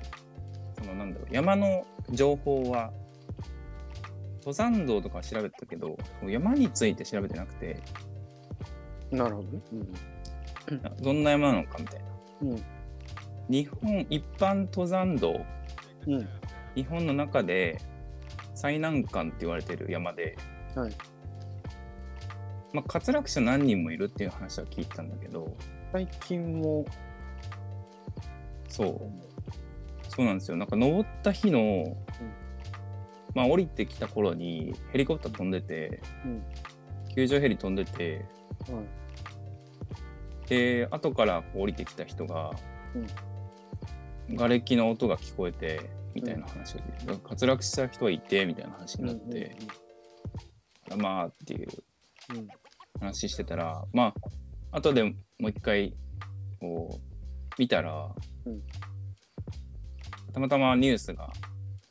[0.78, 2.92] そのなんだろう、山の情報は、
[4.38, 7.80] 登山道とかは調べてたけど、山について調べてなくて、
[9.10, 9.60] なるほどね。
[11.00, 12.06] どんな山なのかみたいな。
[12.42, 12.62] うん。
[13.48, 15.40] 日本一般登山道、
[16.06, 16.28] うん。
[16.74, 17.80] 日本の中で
[18.54, 20.36] 最難関って言われてる山で、
[20.74, 20.92] はい。
[22.72, 25.56] まあ、滑落者何人もいるっていう話は聞いたんだけど、
[25.92, 26.84] 最近も、
[28.74, 30.10] そう。
[30.10, 30.56] そうなんですよ。
[30.56, 31.96] なんか登った日の、
[33.34, 36.42] まあ降りてきた頃にヘリコプター飛んでて、うん。
[37.14, 38.24] 救助ヘリ飛んでて、
[38.68, 38.82] は
[40.46, 40.48] い。
[40.48, 42.50] で、後から降りてきた人が、
[44.30, 45.80] 瓦礫の音が聞こえて、
[46.12, 46.84] みたいな話を、だ
[47.16, 49.56] から滑落した人はいて、みたいな話になって、
[50.96, 51.68] まあっていう
[52.30, 52.36] うん。
[52.38, 52.48] うん。
[52.98, 54.12] 話してたら、ま
[54.72, 55.94] あ、後でもう一回、
[56.60, 57.13] こう、
[57.58, 58.14] 見たら、
[58.46, 58.60] うん
[60.34, 61.32] たまたまニュースが、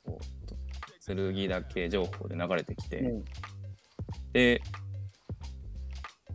[0.03, 3.23] こう、剣岳情報で流れてきて、うん。
[4.33, 4.61] で、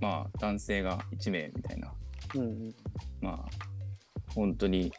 [0.01, 1.93] まあ、男性が1名みたいな、
[2.35, 2.75] うん。
[3.21, 3.45] まあ、
[4.35, 4.91] 本当に、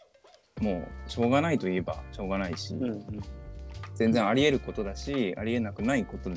[0.62, 2.84] もう、しょうがないといえばしょうがないし、うん。
[2.84, 3.04] うん。
[3.96, 6.34] 全然あり得ることだし、ありえなくないこと、あ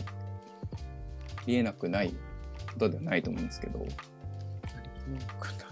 [1.46, 2.14] りえなくない
[2.72, 3.86] ことではないと思うんですけど、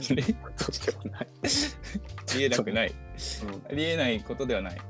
[0.00, 1.28] そうでは ない。
[2.30, 2.88] ありえなくない。
[2.88, 2.94] うん
[3.68, 4.80] ありえないことではない。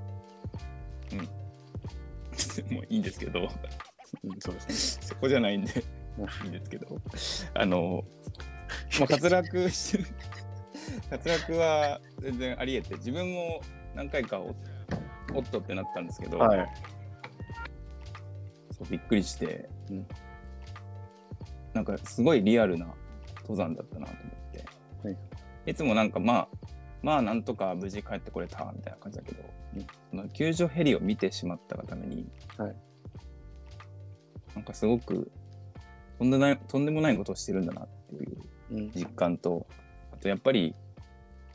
[1.13, 1.19] うん。
[2.75, 5.85] もういいんですけど、うん、そうですそこじゃないんで、
[6.45, 7.01] いいんですけど、
[7.55, 8.05] あの、
[8.99, 10.07] まあ、滑落してる、
[11.11, 13.61] 滑落は全然ありえて、自分も
[13.95, 14.55] 何回かお
[15.35, 16.45] おっとってなったんですけど、ね。
[16.45, 16.73] はい。
[18.73, 20.07] そうびっくりして、うん
[21.73, 22.93] なんかすごいリアルな
[23.51, 24.65] 登山だったなと思って、
[25.03, 25.17] はい
[25.67, 26.49] いつもなんかまあ
[27.03, 29.43] まあなんとか無事帰ってこれたみたいな感じだけど、
[29.77, 32.77] うんその救助ヘリを見てしまったがために、はい
[34.55, 35.31] なんかすごく
[36.19, 38.37] とんでないとんでもないことをしてるんだなっていう
[38.73, 38.91] うん。
[38.95, 39.67] 実感と
[40.13, 40.75] あとやっぱり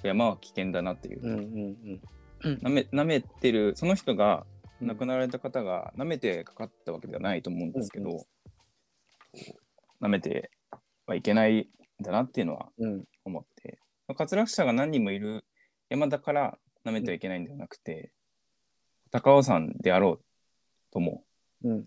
[0.04, 1.30] 山は危険だなっていう、うん。
[1.32, 2.02] うん。
[2.44, 2.60] うん。
[2.62, 4.46] なめ舐めてるその人が
[4.82, 8.28] 亡くなられた方が舐めてかかったわけではないと思うんですけど、うんこ
[10.02, 10.52] う舐めて
[11.08, 11.66] はいけないん
[12.02, 13.04] だなっていうのはうん。
[13.24, 15.44] 思って滑落者が何人もいる
[15.90, 18.12] 山だから舐めてはいけないんではなくて、
[19.12, 20.26] 高尾山であろう
[20.92, 21.24] とも、
[21.64, 21.86] うん。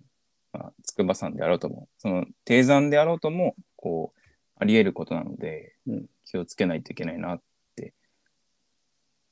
[0.52, 4.20] まあ、筑波山であろうともその低山であろうともこう
[4.56, 7.40] あり得ることなので、うん気をつけないといけないなっ
[7.74, 7.94] て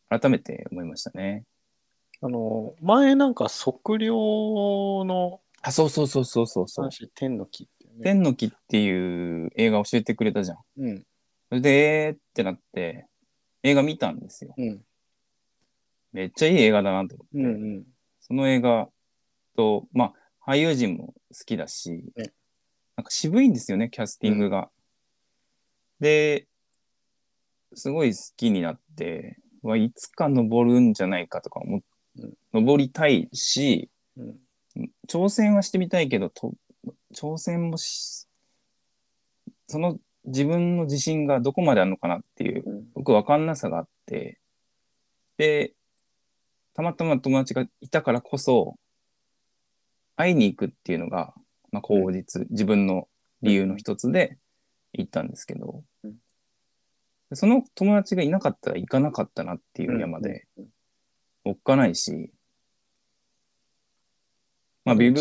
[0.09, 1.45] 改めて思いましたね。
[2.23, 4.15] あの、前なんか測量
[5.05, 6.85] のあ、そうそうそうそうそうそう。
[6.85, 7.69] 話、天の木。
[8.03, 10.59] 天の木っていう映画教えてくれたじゃん。
[10.79, 11.05] うん。
[11.49, 11.71] それで、
[12.07, 13.07] えーってなって、
[13.63, 14.55] 映画見たんですよ。
[14.57, 14.83] うん。
[16.13, 17.39] めっちゃいい映画だなと思って。
[17.39, 17.45] うん。
[17.45, 17.49] う
[17.81, 17.85] ん。
[18.21, 18.89] その映画
[19.57, 22.33] と、まあ、俳優陣も好きだし、ね
[22.97, 24.71] なんか渋いんですよね、キャスティングが。
[26.01, 26.47] で、
[27.75, 31.81] すごい好きになって、うわいつか登るんじゃないかとか思っ
[32.19, 34.39] うん登りたいし、うん。
[35.09, 36.55] 挑戦はしてみたいけど、と
[37.17, 38.29] 挑戦もし、
[39.67, 42.77] その自分の自信がどこまであるのかなっていう、うん。
[42.97, 44.39] よくわかんなさがあって、
[45.39, 45.73] で、
[46.75, 48.77] たまたま友達がいたからこそ、
[50.17, 51.33] 会いに行くっていうのが、
[51.71, 53.09] まあ、口実、自分の
[53.43, 54.39] 理由の一つで
[54.93, 56.17] 行ったんですけど、うん。
[57.33, 60.67] その友達がいなかったら行かなかったなっていう山で、うん。
[61.45, 62.31] おっかないし、
[64.85, 65.21] まあ、ビブ、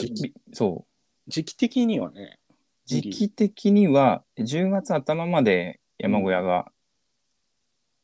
[0.53, 0.94] そう、
[1.28, 2.40] 時期的にはね、
[2.86, 6.72] 時期的には10月頭まで山小屋が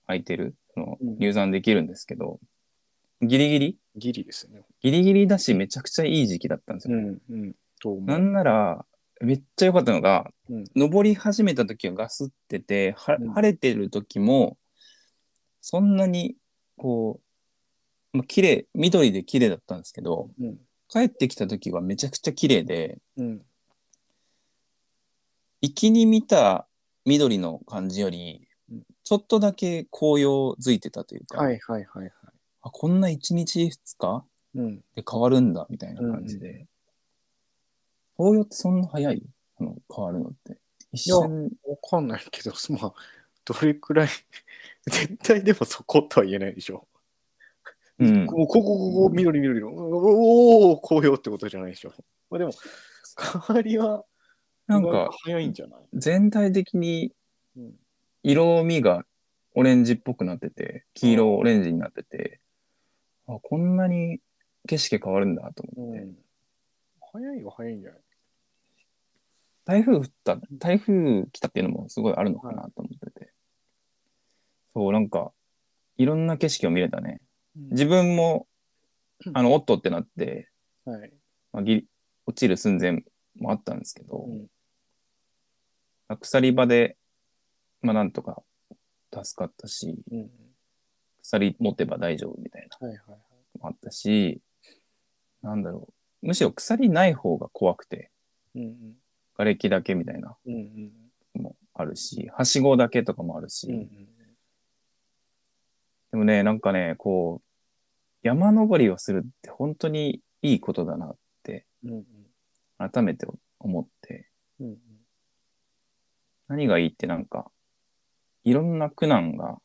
[0.08, 2.40] 空いてる、そのうん入山できるんですけど、
[3.22, 3.78] ギリギリ？
[3.96, 4.64] ギリですよね。
[4.82, 6.98] ギリギリだしめちゃくちゃいい時期だったんですよ。
[6.98, 7.18] ん。
[7.30, 7.56] うん。
[7.80, 8.06] と思う。
[8.06, 8.86] なんなら、
[9.22, 14.58] めっちゃ良かったのが、うん登り始めた時はガスってて、はうん晴れてる時も、
[15.62, 16.36] そんなに、
[16.78, 17.20] こ
[18.14, 20.58] う、まあ、綺麗、緑で綺麗だったんですけど、うん。
[20.92, 23.42] 帰ってきた時はめちゃくちゃ綺麗で、うん。
[25.62, 26.68] 行きに見た
[27.06, 32.12] 緑の感じよりうん、ちょっとだけ紅葉づいてたというか、はいはいはいはい。
[32.64, 34.26] あこんな1日2日
[34.56, 34.78] うん。
[34.96, 36.66] で変わるんだみたいな感じで、
[38.18, 39.24] 紅葉ってそんな早い？
[39.60, 40.58] あの変わるのって。
[40.94, 42.94] 一瞬、わかんないけど、まあ、
[43.46, 44.10] どれくらい、
[44.86, 46.86] 絶対でもそことは言えないでしょ。
[48.02, 51.94] うん、もうここ、ここ、緑、緑の、おお、紅葉ってことじゃないでしょ。
[52.30, 52.52] まあでも、
[53.48, 54.04] 変わりは、
[54.68, 57.14] なんか、早いんじゃない全体的に
[58.24, 59.06] 色味が
[59.54, 62.40] オレンジっぽくなってて、黄色オレンジになってて、
[63.28, 64.20] あ、こんなに
[64.68, 66.00] 景色変わるんだと思って。
[66.00, 66.18] うん。
[67.14, 68.02] 早いは早いんじゃない
[69.66, 73.32] 台風降った、台風来たっていうのもすごいあるのかなと思ってて。
[74.74, 75.32] そう、なんか、
[75.98, 77.22] いろんな景色を見れたね。
[77.56, 78.48] 自分も、
[79.34, 80.50] あの、おっとってなって、
[80.86, 81.14] はい。
[81.52, 81.88] まあ、ギリ
[82.26, 83.04] 落ちる寸前
[83.40, 84.48] もあったんですけど、うん
[86.20, 86.98] 鎖場で、
[87.82, 88.44] まあ、なんとか
[89.14, 90.30] 助かったし、うん。
[91.24, 93.20] 鎖持てば大丈夫みたいなはいはいはい。
[93.56, 94.42] のもあったし、
[95.42, 95.88] なんだろ
[96.22, 98.12] う、むしろ鎖ない方が怖くて、
[98.56, 98.96] うんうん。
[99.38, 100.92] 瓦礫だけみたいなうんうん
[101.36, 103.74] のもあるし、はしごだけとかもあるし、うん。
[103.76, 104.08] うん
[106.12, 107.48] でもね、なんかね、こう、
[108.22, 111.66] 山登りをするって本当にいいことだなって
[112.78, 113.26] 改めて
[113.60, 114.68] 思って、うん。
[114.68, 114.78] うん
[116.52, 117.50] 何がいいってなんか、
[118.44, 119.58] いろんな苦難が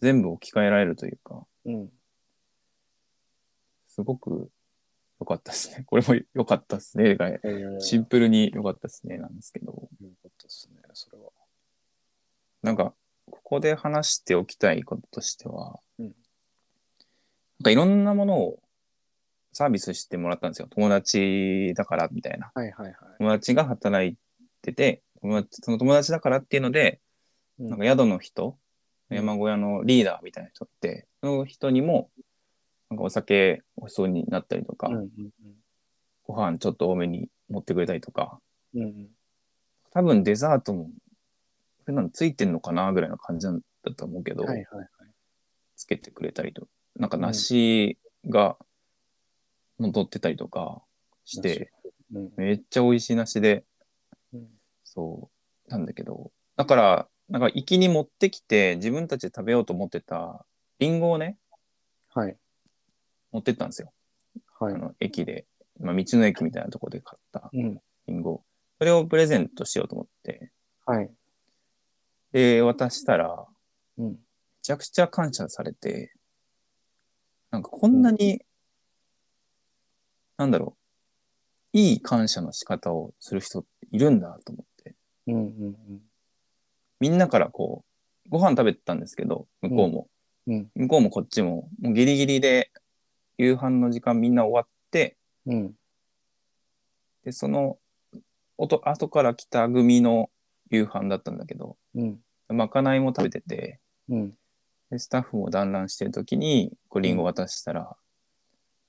[0.00, 1.88] 全部置き換えられるというか、うん。
[3.88, 4.48] すごく
[5.18, 5.82] 良かったですね。
[5.88, 7.16] これも良かったですね。
[7.16, 7.28] が
[7.80, 9.18] シンプルに良かったですね。
[9.18, 9.80] なんですけど、よ
[10.22, 11.32] かったですね、それは。
[12.62, 12.94] なんか、
[13.46, 16.14] ここで話しておきたいこととしては、うんなん
[17.62, 18.58] かいろんなものを
[19.52, 20.68] サービスしてもらったんですよ。
[20.68, 22.50] 友達だからみたいな。
[22.52, 22.94] はいはいはい。
[23.18, 24.16] 友達が働い
[24.62, 27.00] てて、友達その友達だからっていうので、
[27.60, 28.58] うんなんか宿の人、
[29.10, 32.10] うん山小屋のリーダーみたいな人って、その人にも、
[32.90, 35.08] なんかお酒おいしそうになったりとか、うんうん
[36.24, 38.40] ご飯ちょっと多めに持ってくれたりとか、
[38.74, 39.06] うんうん
[39.92, 40.90] 多分デザートも、
[41.86, 44.88] そんなのついてんのかなぐらいの感じなんだと思うけど、はいはいはい。
[45.76, 46.66] つけてくれたりと
[46.98, 48.56] なんか梨が
[49.78, 50.82] 戻ってたりとか
[51.24, 51.70] して、
[52.12, 53.64] うんめっちゃ美味しい梨で、
[54.32, 54.46] うん
[54.84, 55.28] そ
[55.68, 60.46] う、なんだけど、だから、なんか、行きに持ってきて、自分たちで食べようと思ってた、
[60.78, 61.36] リンゴをね、
[62.14, 62.36] はい
[63.32, 63.92] 持ってったんですよ。
[64.60, 64.78] はいあ。
[64.78, 65.46] の、駅で、
[65.80, 67.80] まあ、道の駅みたいなところで買ったうん。
[68.06, 68.44] リンゴ。
[68.78, 70.52] それをプレゼントしようと思って、
[70.86, 71.10] はい。
[72.36, 73.46] で、渡したら、
[73.96, 74.08] うん。
[74.10, 74.16] め
[74.60, 76.12] ちゃくちゃ感謝されて、
[77.50, 78.42] なんかこんなに、
[80.36, 80.76] なんだろ
[81.72, 84.94] う、いい感謝の仕方をする人いるんだと思って、
[85.28, 85.38] うんう
[85.70, 85.76] ん
[87.00, 87.86] みんなからこ
[88.26, 90.08] う、ご飯食べてたんですけど、向こうも。
[90.46, 92.70] うん向こうもこっちも、もうギリギリで
[93.38, 95.74] 夕飯の時間みんな終わって、うん。
[97.24, 97.78] で、その、
[98.58, 100.28] おと後から来た組の
[100.70, 102.20] 夕飯だったんだけど、うん。
[102.48, 104.38] まかないも食べてて、うん。
[104.90, 107.96] でスタッフも団らんしてる時に、こう、リンゴ渡したら、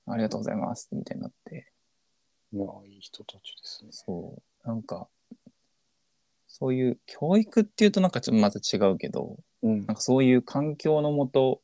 [0.06, 1.72] ありがとうございます、みたいになって、
[2.52, 3.90] いや、いい人たちですね。
[3.92, 5.08] そう、なんか、
[6.46, 11.60] そういう教育っていうとなんかちょっとまた違うけど、うんなんかそういう環境のもと、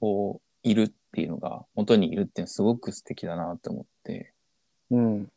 [0.00, 4.34] こう、いるっていうのが、元にいるっていうのはすごく素敵だなって思って、
[4.90, 5.32] うん。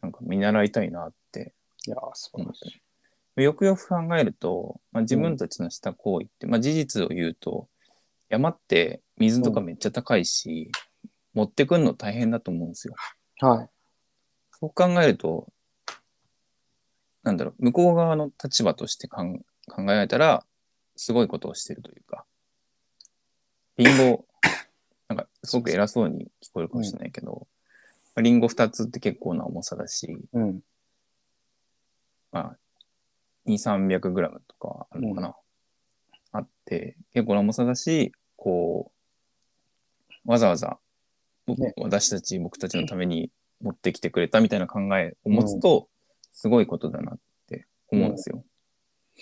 [0.00, 1.52] なんか見習いたいなって
[1.86, 2.82] いや、素晴らしい。
[3.42, 7.68] よくよく考えると、まあ、自分たちのした行為って、まあ、事実を言うと
[8.28, 10.70] 山って水とかめっちゃ高いし、
[11.34, 12.94] 持ってくんの大変だと思うんですよ。
[13.40, 13.68] はい。
[14.60, 15.52] そう考えると
[17.22, 19.24] なんだろう向こう側の立場として考
[19.92, 20.44] えたら
[20.96, 22.24] すごいことをしてるというか
[23.76, 24.24] リンゴ
[25.08, 27.46] なんかすごく偉そうに聞こえるかもしれないけど、
[28.14, 30.60] まあリンゴ2つって結構な重さだし、うん。
[32.30, 32.58] まあ、
[33.48, 35.36] 2、300グラムとかあるのかな、
[36.32, 38.92] あって、結構な重さだし、こ
[40.26, 40.78] う、わざわざ、
[41.46, 43.30] 僕ね私たち、僕たちのために
[43.62, 45.88] 持ってきてくれたみたいな考えを持つと、
[46.32, 47.18] すごいことだなっ
[47.48, 48.44] て思うんですよ。
[49.16, 49.20] っ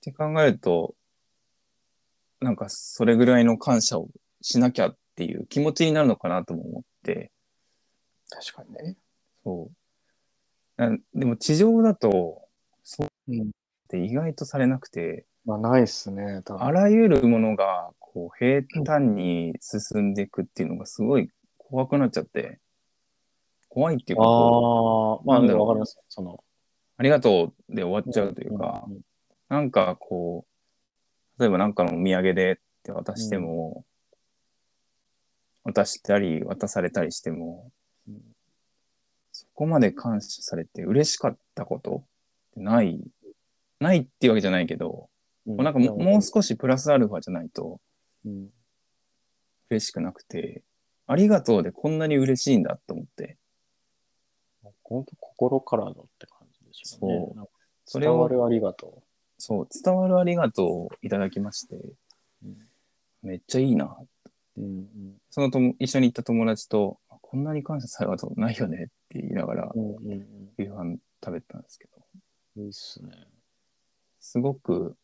[0.00, 0.94] て考えると、
[2.40, 4.08] なんかそれぐらいの感謝を
[4.40, 7.30] しなきゃっていう気持ちになるのかなとも思って、
[8.28, 8.96] 確かにね。
[9.44, 10.82] そう。
[10.82, 12.48] なでも地上だと、そ
[13.28, 13.40] ううん。
[13.42, 13.44] っ
[13.88, 16.42] て意外とされなくて、まあ、ないっすね。
[16.44, 16.64] 多分。
[16.64, 22.60] あらゆるものがこう平坦に進んでいくっていうのがすごい怖くなっちゃって、
[23.68, 25.68] 怖いっていうかこう、ああ、まあ、でなんだろう。
[25.68, 25.98] かります。
[26.08, 26.44] その、
[26.96, 29.00] ありがとうで終わっちゃうというか、うん
[29.48, 30.46] なんかこ
[31.38, 33.84] う、例えばなんかのお土産でって渡しても、
[35.62, 37.70] 渡したり渡されたりしても、
[38.08, 38.22] うん。
[39.30, 42.02] そこまで感謝されて嬉しかったこと
[42.56, 43.00] ない、
[43.80, 45.08] ないっていうわけじゃないけど、
[45.46, 47.80] うなんかももう少しプラスアルファじゃないと
[48.24, 48.48] うん。
[49.70, 50.62] 嬉しくなくて、
[51.06, 53.38] ありがとうでこんなに嬉しいんだと思って、
[54.84, 57.32] 本当心からのって感じですよね。
[57.34, 57.48] そう
[57.84, 59.02] それを伝わるありがと
[59.38, 61.76] そう、伝わるありがとうをいただきまして、
[62.44, 62.56] うん
[63.22, 63.96] めっちゃいいな。
[64.56, 64.60] う。
[64.60, 64.86] うん
[65.30, 69.96] そのとも一緒に行った友達と、こんなに感謝されたことないよねって言いながらうん。
[69.96, 70.28] うんうん
[70.58, 71.91] 夕飯食べたんですけど、うん。
[72.56, 73.10] いいっすね。
[74.20, 74.96] すごく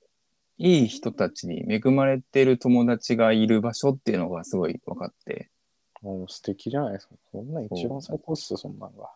[0.59, 5.51] いい人たちに恵まれてる友達がいる場所っていうのがすごい分かって、
[6.03, 7.15] もう素敵じゃないですか。
[7.33, 9.11] そんなん一番最高っすよ、そんなんが。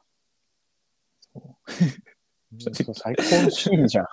[1.32, 4.06] そう最高のシーンじゃん。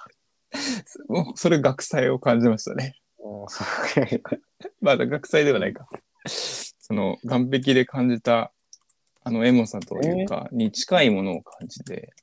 [1.08, 2.96] もうそれ学祭を感じましたね。
[4.82, 5.88] まだ学祭ではないか。
[6.26, 8.52] その岸壁で感じた
[9.22, 12.14] あのエモさというか、に近いものを感じて、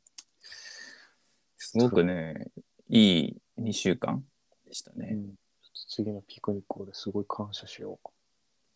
[1.70, 2.48] すごくね、
[2.88, 4.24] いい2週間
[4.66, 5.10] でしたね。
[5.12, 5.34] うん
[5.88, 8.08] 次のピクニックですごい感謝しよう。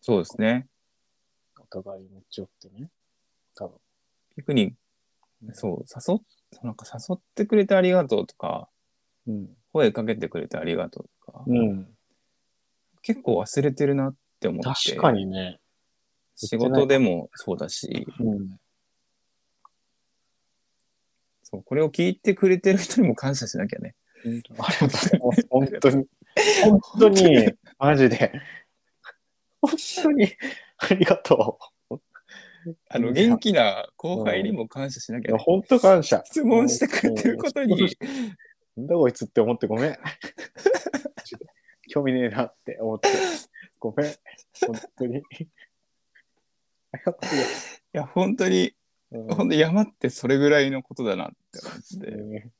[0.01, 0.67] そうですね。
[1.59, 2.89] お互い持ち寄ってね。
[3.55, 3.77] 多分。
[4.35, 4.71] ピクニッ
[5.47, 6.19] ク、そう、誘っ、
[6.63, 8.69] なんか誘ってくれてありがとうとか、
[9.27, 9.49] うん。
[9.73, 11.87] 声かけてくれてありがとうとか、うん。
[13.01, 14.91] 結構忘れてるなって思って。
[14.91, 15.59] 確かにね。
[16.35, 18.57] 仕事でもそうだし、うん。
[21.51, 23.95] そう、これを聞いてくれてる人にも感謝しなきゃね。
[25.49, 26.05] 本当に。
[26.63, 28.31] 本当に、マジで。
[29.61, 29.71] 本
[30.03, 30.27] 当に、
[30.77, 31.59] ありがと
[32.89, 35.37] あの、元気な後輩にも感謝しなきゃね。
[35.39, 36.21] 本当感謝。
[36.25, 37.97] 質問してくれてることに、
[38.77, 39.97] なんだこいつって思ってごめん。
[41.89, 43.09] 興味ねえなって思って。
[43.79, 44.15] ごめん。
[44.67, 45.23] 本当に。
[46.93, 47.29] ありがとい
[47.93, 48.73] や、本当に、
[49.11, 49.35] うよ。
[49.35, 52.15] 本当山ってそれぐらいのことだなって思って。
[52.23, 52.51] ね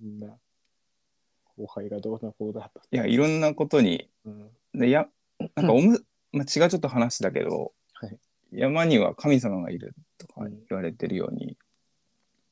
[0.00, 0.28] みんな、
[1.56, 2.80] 後輩がどうなこうだと。
[2.90, 4.50] いや、いろんなことに、うん。
[4.74, 5.06] でや
[5.54, 8.18] なんかおむ、まあ、違うちょっと話だけど、はい
[8.56, 11.56] 山には神様がいるとか言われてるように、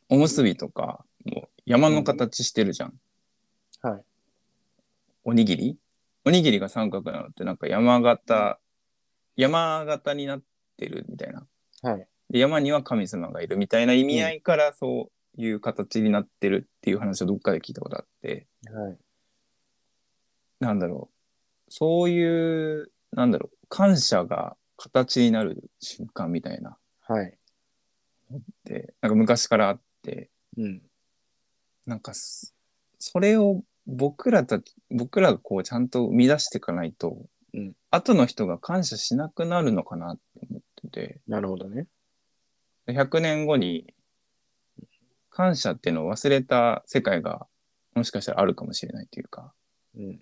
[0.09, 2.94] おむすびとかもう山の形してるじゃん。
[3.82, 4.03] はい。
[5.22, 5.78] おにぎり？
[6.24, 8.59] おにぎりが三角なのってなんか山形、
[9.36, 10.42] 山形になっ
[10.76, 11.46] てるみたいな。
[11.82, 12.09] はい。
[12.32, 18.98] で山には神様がいるみたいな意味合いからそういう形になってるっていう話をどっかで聞いたことあって、はい。
[20.58, 21.70] なんだろう。
[21.70, 23.66] そういう、なんだろう。
[23.68, 26.78] 感謝が形になる瞬間みたいな。
[27.02, 27.36] はい。
[28.64, 30.82] で、なんか昔からあって、うん。
[31.86, 32.54] なんかす
[32.98, 41.86] それを僕らたち、僕らがこうちゃんと生み出していかないと、うん後の人が感謝しなくなるのかなって思ってて、なるほどね。
[42.88, 43.92] 100年後に
[45.30, 47.46] 感謝っていうのを忘れた世界が
[47.94, 49.52] もしかしたらあるかもしれないというか、
[49.96, 50.20] うん。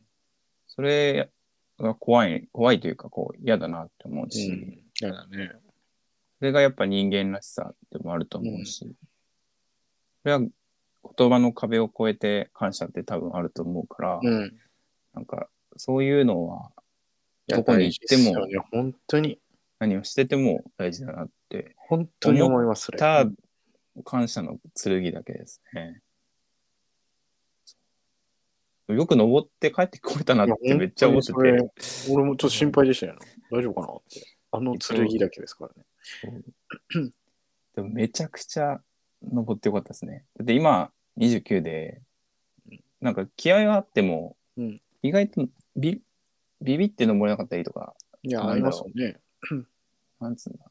[0.66, 1.30] それ
[1.78, 4.84] が怖い、怖いというかこう嫌だなって思うし、うん。
[5.00, 5.52] やだね。
[6.38, 8.94] それがやっぱ人間らしさでもあると思うし、
[10.22, 14.52] それは言葉の壁を越えて感謝って多分あると思うから、うん。
[15.14, 16.70] なんかそういうのは
[17.46, 18.34] やどこに行っても
[18.70, 19.40] 本当に、
[19.78, 21.32] 何をしてても大事だなって、
[21.76, 22.98] 本当に思います、それ。
[22.98, 23.26] た
[24.04, 26.02] 感謝の剣だけですね。
[28.88, 31.70] よく登って帰ってこれたなってめっちゃ思ってて、俺も
[32.10, 33.16] ちょっと心配でしたよ。
[33.50, 34.26] 大丈夫かなって。
[34.52, 37.12] あの剣だけですからね。
[37.74, 38.80] でもめちゃくちゃ
[39.22, 40.24] 登ってよかったですね。
[40.36, 42.02] だって今29で、
[43.00, 46.02] なんか気合があっても、うん意外とビ
[46.60, 49.18] ビビって登れなかったりとか、いや、ありますよね。
[50.20, 50.69] なんつうんだ。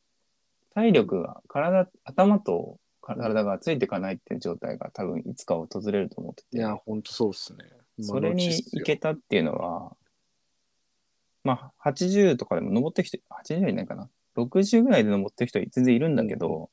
[0.80, 7.66] 体力が、体、頭と体がついていかないっていう状態が多分いつか訪れると思ってて、いや、本当そうっすね。
[8.02, 9.92] それに行けたっていうのは、
[11.44, 14.10] まあ80とかでも登ってきて、80いないかな。
[14.38, 16.70] 60ぐらいで登ってる人全然いるんだけど、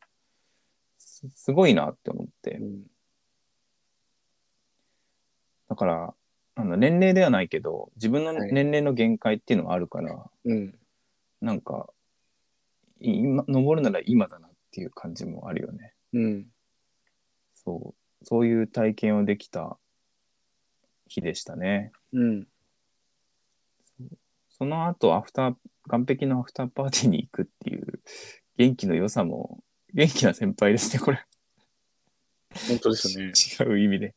[0.99, 2.65] すすごいなって思ってう。
[2.65, 2.83] ん。
[5.69, 6.15] だから、
[6.55, 10.75] あの年齢ではないけど、自分のはい年齢の限界っていうのはあるから、うん。
[11.41, 11.89] なんか、
[13.01, 15.95] 今、登るなら今だなっていう感じもあるよね。
[16.13, 16.47] うん。
[17.55, 19.79] そう、そういう体験をできた
[21.09, 21.93] 日でしたね。
[22.13, 22.49] うん。
[24.51, 25.55] その後、アフター、
[25.91, 28.01] 岸壁のアフターパーティーに行くっていう
[28.57, 31.25] 元気の良さも、元気な先輩ですね、これ。
[32.69, 33.33] 本当ですね。
[33.35, 34.15] 違う意味で。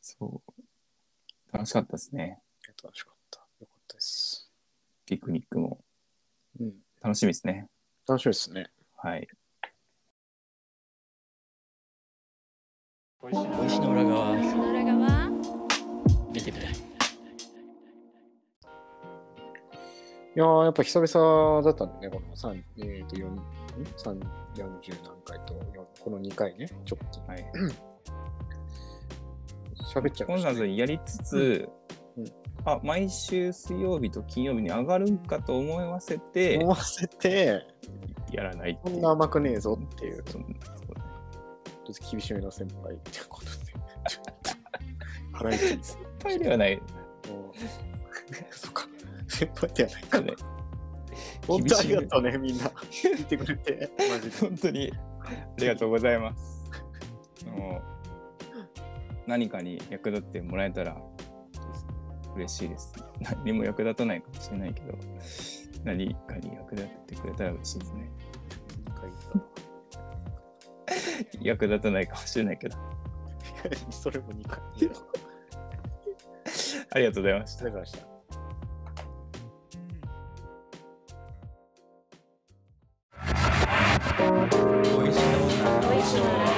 [0.00, 1.52] そう。
[1.52, 2.40] 楽しかったですね。
[2.82, 3.40] 楽しかった。
[3.60, 4.50] よかったです。
[5.06, 5.78] ピクニックも
[6.60, 6.74] うん。
[7.00, 7.68] 楽しみですね。
[8.08, 8.70] 楽しみですね。
[8.96, 9.28] はい。
[13.20, 13.28] 小
[13.66, 15.30] 石の裏側小石の裏側
[16.32, 16.74] 見てみたいい
[20.40, 23.38] やー、やっぱ久々だったんだね、この3、えー、と4、ん
[23.98, 24.18] ？3
[24.54, 27.22] 40何回と、4この2回ね、直近。
[27.26, 27.44] はい。
[29.94, 30.60] 喋っちゃいましたね。
[30.60, 31.68] ートやりつつ、
[32.64, 37.66] あ毎週水曜日と金曜日に上がるんかと思わせて思わせて、
[38.32, 38.94] やらないっていう。
[38.94, 40.52] こんな甘くねえぞっていう、ちそんそう。
[41.88, 42.94] ょっと厳しめの先輩。
[42.94, 43.50] ってことで、
[44.08, 44.50] ちょっと
[45.32, 45.78] 腹痛い。
[45.82, 46.82] 先輩ではない。
[48.50, 48.88] そっか、
[49.28, 50.20] 先輩ではないか。
[50.20, 50.34] ね。
[51.46, 52.64] 本当ありがとうね、みんな。
[52.90, 54.36] 聞いてくれて、マジで。
[54.36, 54.92] 本当に。
[55.22, 56.70] ありがとうございます。
[57.46, 57.98] もう
[59.26, 60.96] 何かに役立ってもらえたら
[62.34, 62.92] 嬉しいです。
[63.20, 64.98] 何にも役立たないかもしれないけど、
[65.84, 68.10] 何かに役立ってくれたら嬉しいですね。
[71.42, 72.76] 役立たないかもしれないけど。
[73.90, 74.60] それも2回。
[76.90, 77.64] ありがとうございました。
[77.64, 78.18] ありがとうございました。
[84.98, 86.18] おいし
[86.54, 86.57] い。